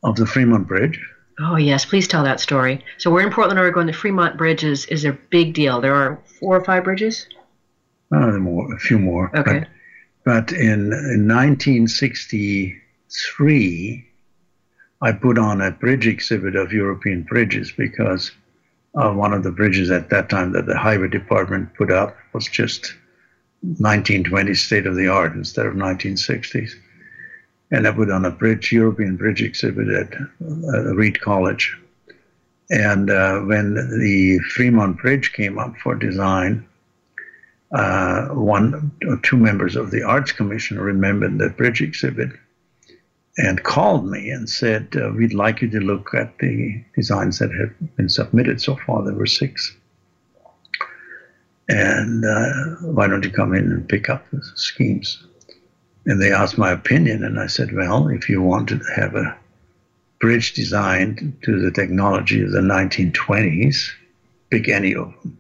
[0.02, 1.00] of the Fremont Bridge.
[1.40, 2.84] Oh yes, please tell that story.
[2.98, 3.86] So we're in Portland, Oregon.
[3.86, 5.80] The Fremont Bridge is, is a big deal.
[5.80, 7.28] There are four or five bridges.
[8.12, 9.30] Oh, more, a few more.
[9.36, 9.66] Okay.
[10.24, 14.04] But, but in, in 1963,
[15.00, 18.32] I put on a bridge exhibit of European bridges because
[18.94, 22.48] uh, one of the bridges at that time that the highway department put up was
[22.48, 22.94] just
[23.64, 26.72] 1920s state of the art instead of 1960s.
[27.70, 31.76] And I put on a bridge, European bridge exhibit at uh, Reed College.
[32.70, 36.66] And uh, when the Fremont Bridge came up for design,
[37.72, 42.30] uh, one or two members of the Arts Commission remembered the bridge exhibit
[43.36, 47.52] and called me and said, uh, We'd like you to look at the designs that
[47.54, 49.04] have been submitted so far.
[49.04, 49.76] There were six
[51.68, 55.22] and uh, why don't you come in and pick up the schemes?
[56.06, 59.36] And they asked my opinion, and I said, well, if you want to have a
[60.20, 63.90] bridge designed to the technology of the 1920s,
[64.50, 65.38] pick any of them.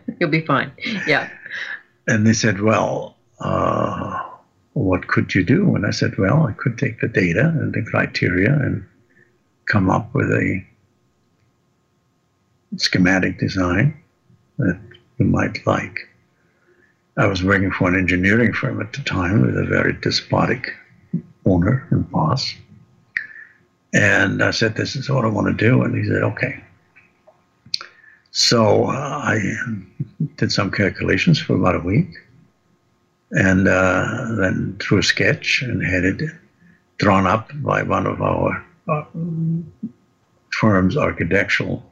[0.18, 0.72] You'll be fine.
[1.06, 1.28] Yeah.
[2.06, 4.22] And they said, well, uh,
[4.72, 5.74] what could you do?
[5.76, 8.86] And I said, well, I could take the data and the criteria and
[9.66, 10.64] come up with a
[12.76, 14.02] schematic design
[14.58, 14.78] that
[15.18, 15.98] you might like.
[17.16, 20.74] I was working for an engineering firm at the time with a very despotic
[21.46, 22.54] owner and boss.
[23.94, 25.82] And I said, This is what I want to do.
[25.82, 26.62] And he said, Okay.
[28.32, 29.40] So uh, I
[30.36, 32.10] did some calculations for about a week
[33.30, 36.22] and uh, then drew a sketch and had it
[36.98, 39.04] drawn up by one of our uh,
[40.50, 41.82] firm's architectural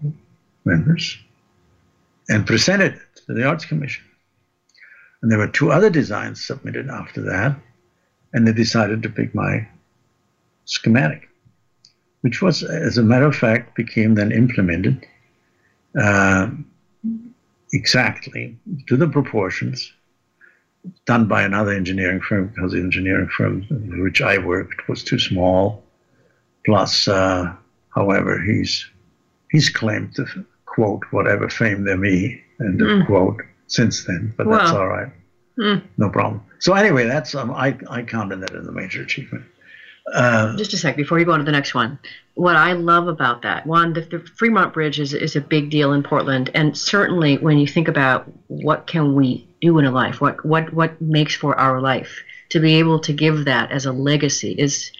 [0.66, 1.18] members
[2.28, 4.04] and presented it to the Arts Commission.
[5.22, 7.56] And there were two other designs submitted after that,
[8.32, 9.66] and they decided to pick my
[10.64, 11.28] schematic,
[12.22, 15.06] which was, as a matter of fact, became then implemented
[16.00, 16.50] uh,
[17.72, 18.56] exactly
[18.88, 19.92] to the proportions
[21.06, 23.62] done by another engineering firm because the engineering firm
[24.02, 25.82] which I worked was too small.
[26.66, 27.54] Plus, uh,
[27.94, 28.86] however, he's
[29.50, 30.26] he's claimed to
[30.74, 33.06] quote whatever fame there may end of mm.
[33.06, 34.58] quote since then, but wow.
[34.58, 35.08] that's all right.
[35.58, 35.82] Mm.
[35.96, 36.42] No problem.
[36.58, 39.44] So anyway, that's um, I I counted that as a major achievement.
[40.12, 41.98] Uh, Just a sec before you go on to the next one.
[42.34, 45.92] What I love about that one, the, the, Fremont Bridge is is a big deal
[45.92, 50.20] in Portland, and certainly when you think about what can we do in a life,
[50.20, 53.92] what what what makes for our life, to be able to give that as a
[53.92, 54.90] legacy is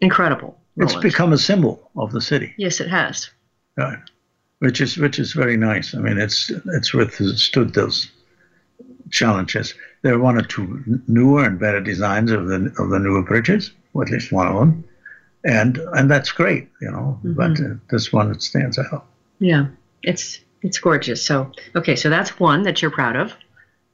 [0.00, 0.58] incredible.
[0.76, 0.94] Roland.
[0.94, 2.54] It's become a symbol of the city.
[2.56, 3.30] Yes, it has.
[3.76, 3.98] Right
[4.60, 5.94] which is which is very nice.
[5.94, 8.10] I mean, it's it's withstood those
[9.10, 9.74] challenges.
[10.02, 13.72] There are one or two newer and better designs of the of the newer bridges,
[13.92, 14.84] or at least one of them.
[15.44, 17.18] and and that's great, you know.
[17.24, 17.32] Mm-hmm.
[17.34, 19.06] But uh, this one it stands out.
[19.38, 19.66] Yeah,
[20.02, 21.24] it's it's gorgeous.
[21.24, 23.34] So okay, so that's one that you're proud of.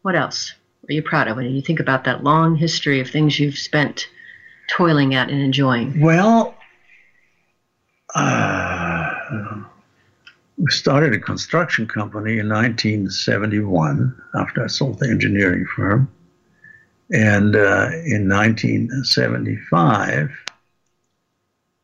[0.02, 0.52] What else
[0.88, 4.08] are you proud of when you think about that long history of things you've spent
[4.68, 6.00] toiling at and enjoying?
[6.00, 6.54] Well,
[8.14, 9.14] uh,
[10.56, 16.10] we started a construction company in 1971 after I sold the engineering firm.
[17.12, 20.30] And uh, in 1975,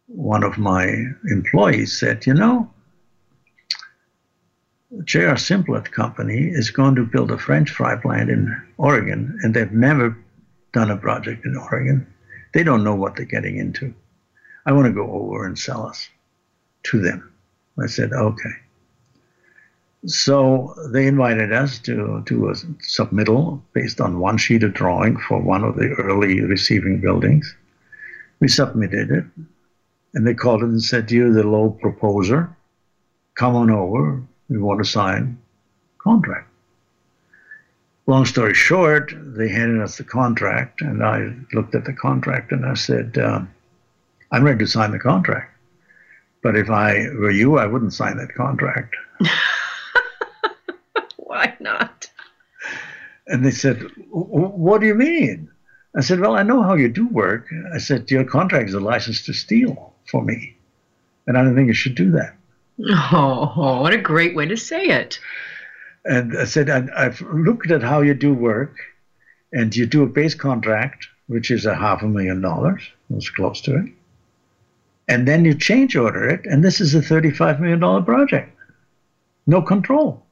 [0.06, 2.70] one of my employees said, You know,
[5.04, 5.36] J.R.
[5.36, 10.16] Simplot Company is going to build a French fry plant in Oregon, and they've never
[10.72, 12.06] done a project in Oregon.
[12.52, 13.94] They don't know what they're getting into.
[14.66, 16.08] I want to go over and sell us
[16.84, 17.31] to them.
[17.80, 18.50] I said, okay.
[20.06, 25.40] So they invited us to do a submittal based on one sheet of drawing for
[25.40, 27.54] one of the early receiving buildings.
[28.40, 29.24] We submitted it,
[30.14, 32.54] and they called and said, You're the low proposer.
[33.36, 34.20] Come on over.
[34.48, 35.38] We want to sign
[35.98, 36.48] contract.
[38.06, 42.66] Long story short, they handed us the contract, and I looked at the contract and
[42.66, 43.42] I said, uh,
[44.32, 45.51] I'm ready to sign the contract.
[46.42, 48.96] But if I were you, I wouldn't sign that contract.
[51.16, 52.10] Why not?
[53.28, 53.80] And they said,
[54.10, 55.48] What do you mean?
[55.96, 57.46] I said, Well, I know how you do work.
[57.72, 60.56] I said, Your contract is a license to steal for me.
[61.26, 62.34] And I don't think you should do that.
[62.88, 65.20] Oh, what a great way to say it.
[66.04, 68.76] And I said, I, I've looked at how you do work,
[69.52, 73.30] and you do a base contract, which is a half a million dollars, it was
[73.30, 73.92] close to it
[75.08, 78.56] and then you change order it, and this is a $35 million project.
[79.46, 80.24] No control.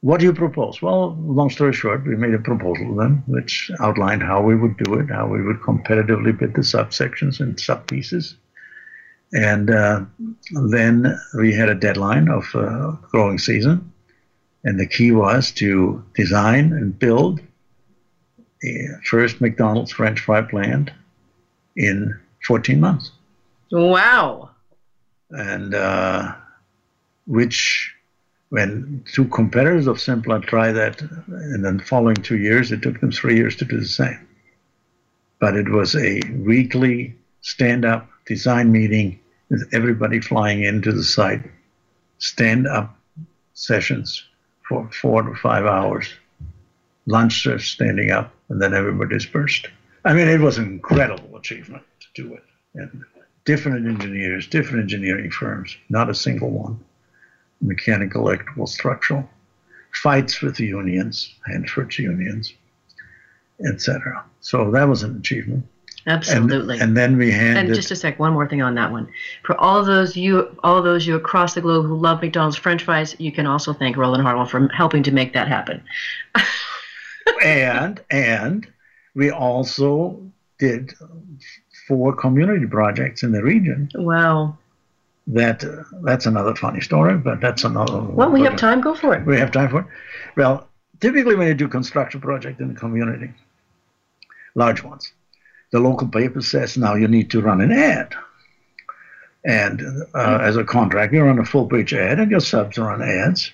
[0.00, 0.80] What do you propose?
[0.80, 4.94] Well, long story short, we made a proposal then, which outlined how we would do
[4.94, 8.34] it, how we would competitively bid the subsections and subpieces.
[9.32, 10.04] And uh,
[10.70, 13.92] then we had a deadline of uh, growing season.
[14.62, 17.40] And the key was to design and build
[18.64, 20.90] a first McDonald's French fry plant
[21.76, 23.12] in 14 months.
[23.70, 24.50] Wow.
[25.30, 26.34] And uh,
[27.26, 27.92] which,
[28.50, 33.12] when two competitors of Simplot tried that in the following two years, it took them
[33.12, 34.26] three years to do the same.
[35.40, 39.18] But it was a weekly stand up design meeting
[39.50, 41.42] with everybody flying into the site,
[42.18, 42.96] stand up
[43.54, 44.24] sessions
[44.68, 46.08] for four to five hours,
[47.06, 49.68] lunch standing up, and then everybody dispersed.
[50.04, 52.42] I mean, it was an incredible achievement to do it.
[52.74, 53.04] And
[53.46, 56.78] different engineers, different engineering firms, not a single one.
[57.62, 59.26] Mechanical, electrical, structural.
[59.94, 62.52] Fights with the unions, Hanford's unions,
[63.66, 64.22] etc.
[64.40, 65.66] So that was an achievement.
[66.06, 66.74] Absolutely.
[66.74, 67.56] And, and, then we had.
[67.56, 69.08] And just a sec, one more thing on that one.
[69.42, 73.16] For all those you, all those you across the globe who love McDonald's French fries,
[73.18, 75.82] you can also thank Roland Harwell for helping to make that happen.
[77.44, 78.68] and and
[79.14, 80.22] we also
[80.58, 80.92] did
[81.86, 83.88] four community projects in the region.
[83.94, 84.58] Wow.
[85.28, 88.00] That uh, that's another funny story, but that's another.
[88.00, 88.80] Well, we have time.
[88.80, 89.26] Go for it.
[89.26, 89.86] We have time for it.
[90.36, 90.68] Well,
[91.00, 93.32] typically when you do construction project in the community,
[94.54, 95.12] large ones,
[95.72, 98.14] the local paper says now you need to run an ad.
[99.44, 99.82] And
[100.14, 103.52] uh, as a contractor, you run a full page ad, and your subs run ads.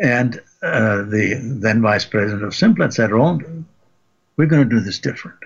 [0.00, 3.66] And uh, the then vice president of Simplot said, Roland,
[4.36, 5.38] we're going to do this different.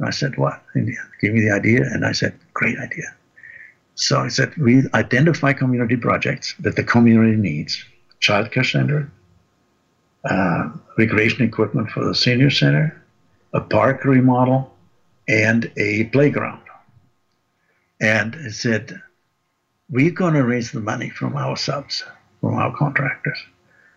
[0.00, 0.62] And I said, What?
[0.74, 3.14] Gave me the idea, and I said, Great idea.
[3.96, 7.84] So I said, We identify community projects that the community needs
[8.22, 9.12] childcare center,
[10.24, 13.02] uh, recreation equipment for the senior center,
[13.52, 14.74] a park remodel,
[15.28, 16.62] and a playground.
[18.00, 19.02] And I said,
[19.90, 22.04] We're going to raise the money from our subs,
[22.40, 23.38] from our contractors.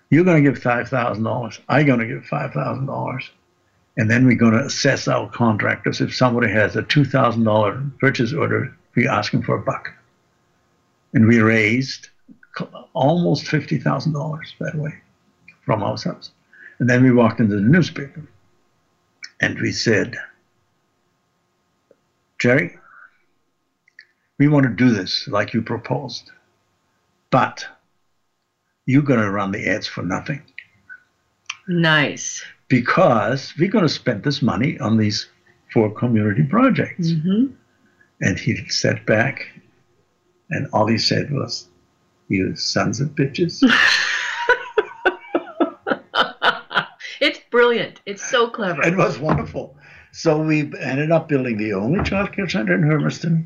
[0.09, 1.59] You're going to give $5,000.
[1.69, 3.29] I'm going to give $5,000
[3.97, 6.01] and then we're going to assess our contractors.
[6.01, 9.89] If somebody has a $2,000 purchase order, we ask them for a buck.
[11.13, 12.09] And we raised
[12.93, 14.93] almost $50,000 that way
[15.65, 16.31] from ourselves.
[16.79, 18.27] And then we walked into the newspaper
[19.39, 20.15] and we said,
[22.39, 22.77] Jerry,
[24.39, 26.31] we want to do this like you proposed,
[27.29, 27.65] but
[28.85, 30.41] you're going to run the ads for nothing.
[31.67, 35.27] Nice because we're going to spend this money on these
[35.71, 37.11] four community projects.
[37.11, 37.53] Mm-hmm.
[38.21, 39.47] And he sat back,
[40.49, 41.67] and all he said was,
[42.29, 43.61] You sons of bitches.
[47.21, 48.01] it's brilliant.
[48.07, 48.81] It's so clever.
[48.81, 49.77] It was wonderful.
[50.11, 53.45] so we ended up building the only child care center in Hermiston,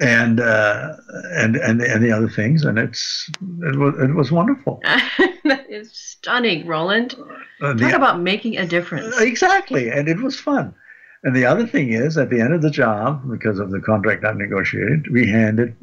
[0.00, 0.96] and uh,
[1.30, 3.30] and and and the other things, and it's
[3.62, 4.82] it was it was wonderful.
[5.48, 7.14] that is stunning, Roland.
[7.60, 9.20] Uh, Talk about making a difference.
[9.20, 10.74] Exactly, and it was fun.
[11.22, 14.22] And the other thing is, at the end of the job, because of the contract
[14.22, 15.76] not negotiated, we handed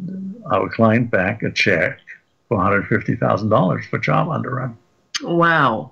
[0.51, 1.99] our client back a check
[2.47, 4.77] for $150,000 for job underrun.
[5.23, 5.91] Wow.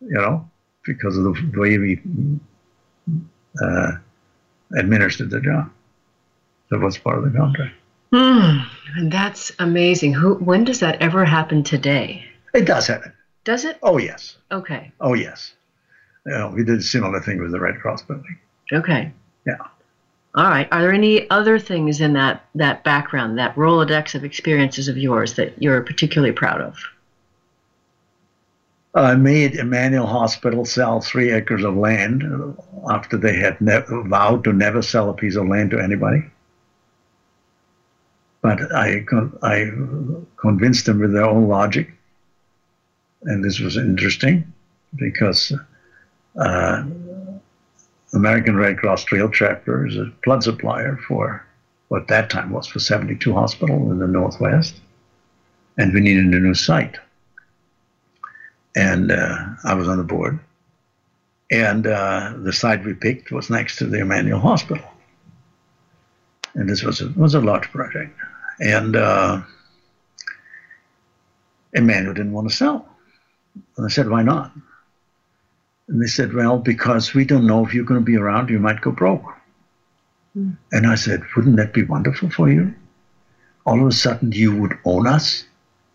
[0.00, 0.50] You know,
[0.84, 2.00] because of the way we
[3.62, 3.92] uh,
[4.74, 5.70] administered the job.
[6.70, 7.74] That was part of the contract.
[8.12, 8.58] Hmm,
[8.96, 10.14] and that's amazing.
[10.14, 10.34] Who?
[10.34, 12.24] When does that ever happen today?
[12.56, 13.12] It does happen.
[13.44, 13.78] Does it?
[13.82, 14.36] Oh yes.
[14.50, 14.92] Okay.
[15.00, 15.52] Oh yes.
[16.24, 18.38] You know, we did a similar thing with the Red Cross building.
[18.72, 19.12] Okay.
[19.46, 19.56] Yeah.
[20.34, 20.66] All right.
[20.72, 25.34] Are there any other things in that that background, that Rolodex of experiences of yours
[25.34, 26.78] that you're particularly proud of?
[28.94, 32.24] I made Emanuel Hospital sell three acres of land
[32.90, 36.24] after they had ne- vowed to never sell a piece of land to anybody.
[38.40, 39.70] But I, con- I
[40.40, 41.90] convinced them with their own logic.
[43.22, 44.52] And this was interesting
[44.94, 45.52] because
[46.38, 46.84] uh,
[48.14, 51.44] American Red Cross Trail Chapter is a blood supplier for
[51.88, 54.76] what that time was for 72 hospitals in the Northwest.
[55.78, 56.98] And we needed a new site
[58.76, 60.38] and uh, I was on the board.
[61.50, 64.84] And uh, the site we picked was next to the Emanuel Hospital,
[66.54, 68.16] and this was a, was a large project.
[68.60, 69.42] And uh,
[71.72, 72.88] Emanuel didn't want to sell,
[73.82, 74.52] I said, "Why not?"
[75.88, 78.50] And they said, "Well, because we don't know if you're going to be around.
[78.50, 79.24] You might go broke."
[80.36, 80.56] Mm.
[80.72, 82.74] And I said, "Wouldn't that be wonderful for you?
[83.64, 85.44] All of a sudden, you would own us."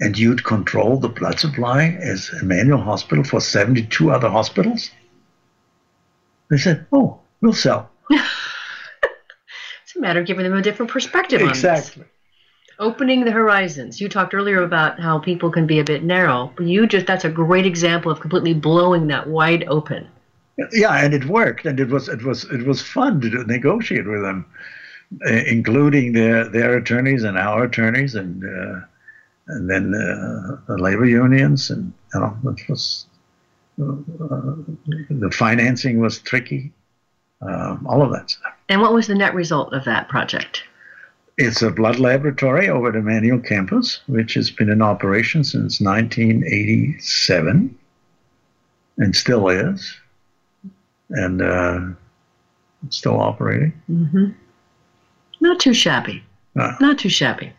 [0.01, 4.89] and you'd control the blood supply as Emanuel Hospital for 72 other hospitals?
[6.49, 7.89] They said, oh, we'll sell.
[8.09, 12.03] it's a matter of giving them a different perspective exactly.
[12.82, 14.02] Opening the horizons.
[14.02, 17.30] You talked earlier about how people can be a bit narrow, you just, that's a
[17.30, 20.08] great example of completely blowing that wide open.
[20.72, 24.22] Yeah, and it worked, and it was it was it was fun to negotiate with
[24.24, 24.46] them,
[25.26, 28.80] uh, including their their attorneys and our attorneys, and uh,
[29.48, 33.06] and then uh, the labor unions, and you know, it was
[33.80, 33.96] uh,
[35.10, 36.72] the financing was tricky,
[37.42, 38.54] uh, all of that stuff.
[38.70, 40.64] And what was the net result of that project?
[41.38, 47.78] It's a blood laboratory over at Emanuel campus, which has been in operation since 1987
[48.98, 49.98] and still is,
[51.10, 51.80] and uh,
[52.90, 53.74] still operating.
[53.90, 54.32] Mm-hmm.
[55.40, 56.24] Not too shabby.
[56.56, 57.54] Uh, Not too shabby.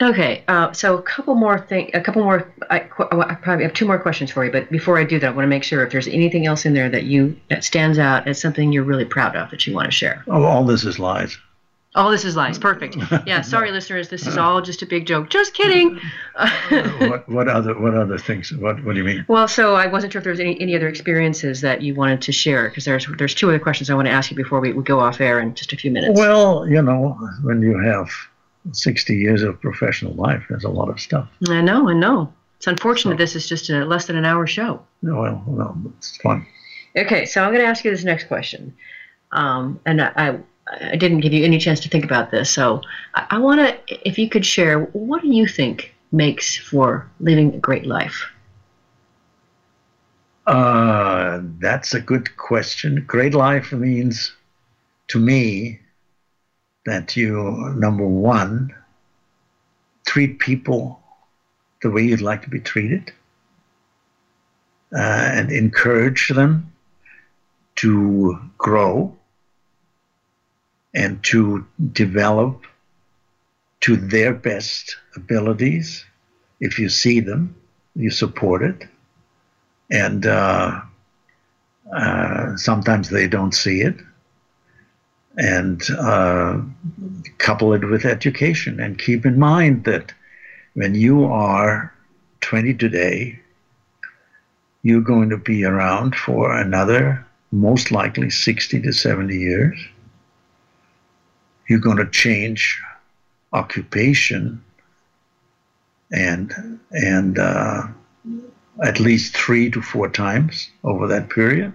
[0.00, 2.52] Okay, uh, so a couple more thing, a couple more.
[2.70, 2.76] I,
[3.10, 5.42] I, probably have two more questions for you, but before I do that, I want
[5.42, 8.40] to make sure if there's anything else in there that you that stands out as
[8.40, 10.22] something you're really proud of that you want to share.
[10.28, 11.36] Oh, all this is lies.
[11.94, 12.58] All this is lies.
[12.58, 12.96] Perfect.
[13.26, 13.40] Yeah.
[13.42, 14.08] Sorry, listeners.
[14.08, 15.30] This is all just a big joke.
[15.30, 15.98] Just kidding.
[16.68, 18.52] what, what other what other things?
[18.52, 19.24] What What do you mean?
[19.26, 22.22] Well, so I wasn't sure if there was any, any other experiences that you wanted
[22.22, 24.72] to share because there's there's two other questions I want to ask you before we,
[24.72, 26.18] we go off air in just a few minutes.
[26.18, 28.10] Well, you know, when you have
[28.72, 30.44] 60 years of professional life.
[30.48, 31.28] There's a lot of stuff.
[31.48, 32.32] I know, I know.
[32.56, 34.82] It's unfortunate so, this is just a less than an hour show.
[35.02, 36.46] No, well, well it's fun.
[36.96, 38.76] Okay, so I'm going to ask you this next question.
[39.30, 40.38] Um, and I, I
[40.96, 42.50] didn't give you any chance to think about this.
[42.50, 42.82] So
[43.14, 47.54] I, I want to, if you could share, what do you think makes for living
[47.54, 48.30] a great life?
[50.46, 53.04] Uh, that's a good question.
[53.06, 54.32] Great life means,
[55.08, 55.78] to me,
[56.86, 58.74] that you, number one,
[60.06, 61.00] treat people
[61.82, 63.12] the way you'd like to be treated
[64.96, 66.72] uh, and encourage them
[67.76, 69.17] to grow
[70.98, 72.64] and to develop
[73.80, 76.04] to their best abilities.
[76.58, 77.54] If you see them,
[77.94, 78.82] you support it.
[79.92, 80.80] And uh,
[81.94, 83.94] uh, sometimes they don't see it
[85.36, 86.60] and uh,
[87.38, 88.80] couple it with education.
[88.80, 90.12] And keep in mind that
[90.74, 91.94] when you are
[92.40, 93.38] 20 today,
[94.82, 99.78] you're going to be around for another, most likely 60 to 70 years.
[101.68, 102.80] You're going to change
[103.52, 104.62] occupation
[106.10, 107.86] and and uh,
[108.82, 111.74] at least three to four times over that period.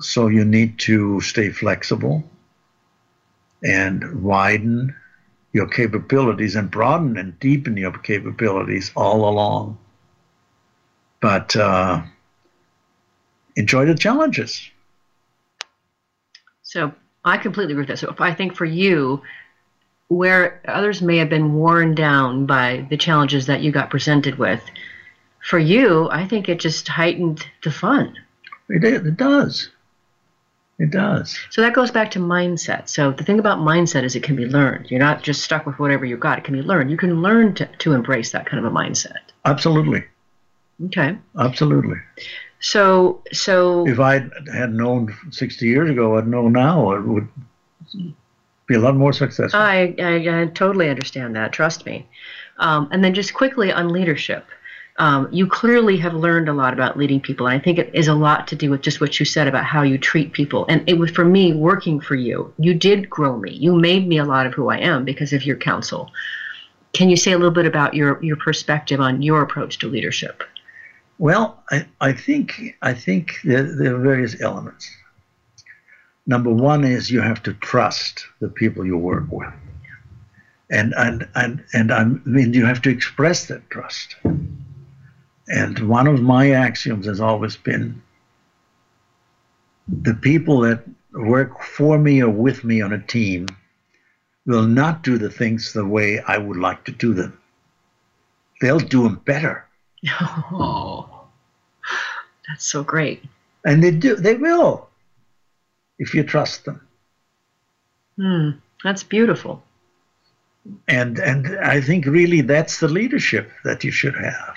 [0.00, 2.24] So you need to stay flexible
[3.62, 4.94] and widen
[5.52, 9.78] your capabilities and broaden and deepen your capabilities all along.
[11.20, 12.02] But uh,
[13.56, 14.68] enjoy the challenges.
[16.62, 16.92] So
[17.24, 17.98] I completely agree with that.
[17.98, 19.22] So if I think for you,
[20.08, 24.62] where others may have been worn down by the challenges that you got presented with,
[25.40, 28.16] for you, I think it just heightened the fun.
[28.68, 29.70] It, it does.
[30.78, 31.38] It does.
[31.50, 32.88] So that goes back to mindset.
[32.88, 34.90] So the thing about mindset is it can be learned.
[34.90, 36.38] You're not just stuck with whatever you got.
[36.38, 36.90] It can be learned.
[36.90, 39.18] You can learn to, to embrace that kind of a mindset.
[39.44, 40.04] Absolutely.
[40.86, 41.16] Okay.
[41.38, 41.98] Absolutely.
[42.60, 47.28] So so if I had known 60 years ago, I'd know now, it would
[48.66, 49.60] be a lot more successful.
[49.60, 51.52] I, I, I totally understand that.
[51.52, 52.06] Trust me.
[52.58, 54.46] Um, and then just quickly on leadership.
[54.96, 58.06] Um, you clearly have learned a lot about leading people, and I think it is
[58.06, 60.66] a lot to do with just what you said about how you treat people.
[60.68, 62.54] And it was for me working for you.
[62.58, 63.50] You did grow me.
[63.50, 66.12] You made me a lot of who I am because of your counsel.
[66.92, 70.44] Can you say a little bit about your your perspective on your approach to leadership?
[71.18, 74.90] Well, I, I think I think there, there are various elements.
[76.26, 79.52] Number one is you have to trust the people you work with,
[80.70, 84.16] and and and and I mean you have to express that trust.
[85.46, 88.02] And one of my axioms has always been
[89.86, 93.46] the people that work for me or with me on a team
[94.46, 97.38] will not do the things the way I would like to do them.
[98.60, 99.66] They'll do them better.
[100.20, 101.26] Oh,
[102.48, 103.22] that's so great.
[103.64, 104.88] And they do, they will,
[105.98, 106.80] if you trust them.
[108.16, 108.50] Hmm,
[108.82, 109.62] that's beautiful.
[110.88, 114.54] And and I think really that's the leadership that you should have.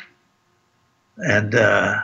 [1.18, 2.02] And uh,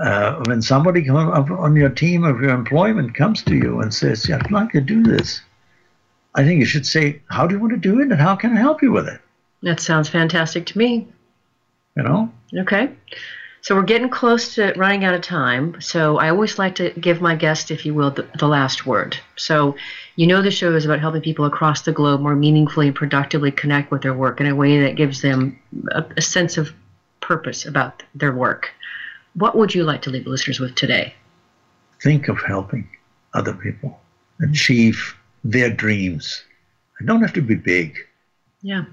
[0.00, 4.36] uh, when somebody on your team of your employment comes to you and says, yeah,
[4.36, 5.40] "I'd like to do this,"
[6.34, 8.56] I think you should say, "How do you want to do it, and how can
[8.56, 9.20] I help you with it?"
[9.62, 11.08] That sounds fantastic to me.
[11.96, 12.32] You know.
[12.54, 12.90] Okay.
[13.64, 15.80] So we're getting close to running out of time.
[15.80, 19.16] So I always like to give my guest, if you will, the, the, last word.
[19.36, 19.74] So
[20.16, 23.50] you know the show is about helping people across the globe more meaningfully and productively
[23.50, 25.58] connect with their work in a way that gives them
[25.92, 26.74] a, a sense of
[27.20, 28.70] purpose about their work.
[29.32, 31.14] What would you like to leave listeners with today?
[32.02, 32.86] Think of helping
[33.32, 33.98] other people
[34.42, 36.44] achieve their dreams.
[37.00, 37.96] They don't have to be big.
[38.60, 38.84] Yeah.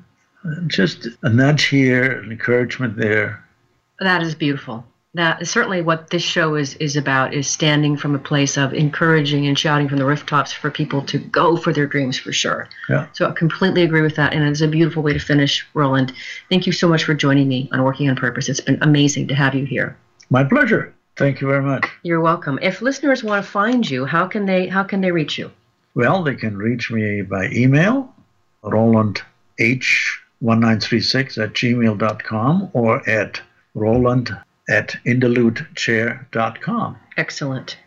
[0.68, 3.44] Just a nudge here, an encouragement there.
[4.00, 4.86] That is beautiful.
[5.14, 8.74] That is certainly what this show is is about is standing from a place of
[8.74, 12.70] encouraging and shouting from the rooftops for people to go for their dreams for sure.
[12.90, 13.08] Yeah.
[13.12, 16.14] So I completely agree with that and it's a beautiful way to finish, Roland.
[16.50, 18.48] Thank you so much for joining me on Working on Purpose.
[18.48, 19.98] It's been amazing to have you here.
[20.30, 20.94] My pleasure.
[21.18, 21.86] Thank you very much.
[22.04, 22.58] You're welcome.
[22.62, 25.52] If listeners want to find you, how can they how can they reach you?
[25.94, 28.16] Well, they can reach me by email,
[28.64, 29.22] Roland
[30.42, 33.42] H1936 at gmail.com or at
[33.74, 34.38] Roland
[34.70, 36.98] at InterludeChair.com.
[37.18, 37.78] Excellent.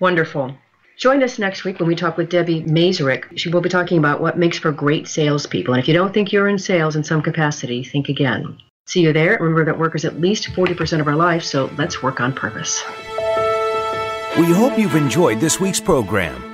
[0.00, 0.56] Wonderful.
[0.96, 3.36] Join us next week when we talk with Debbie Mazurek.
[3.36, 5.74] She will be talking about what makes for great salespeople.
[5.74, 8.58] And if you don't think you're in sales in some capacity, think again.
[8.86, 9.36] See you there.
[9.40, 12.84] Remember that work is at least 40% of our life, so let's work on purpose.
[14.38, 16.53] We hope you've enjoyed this week's program.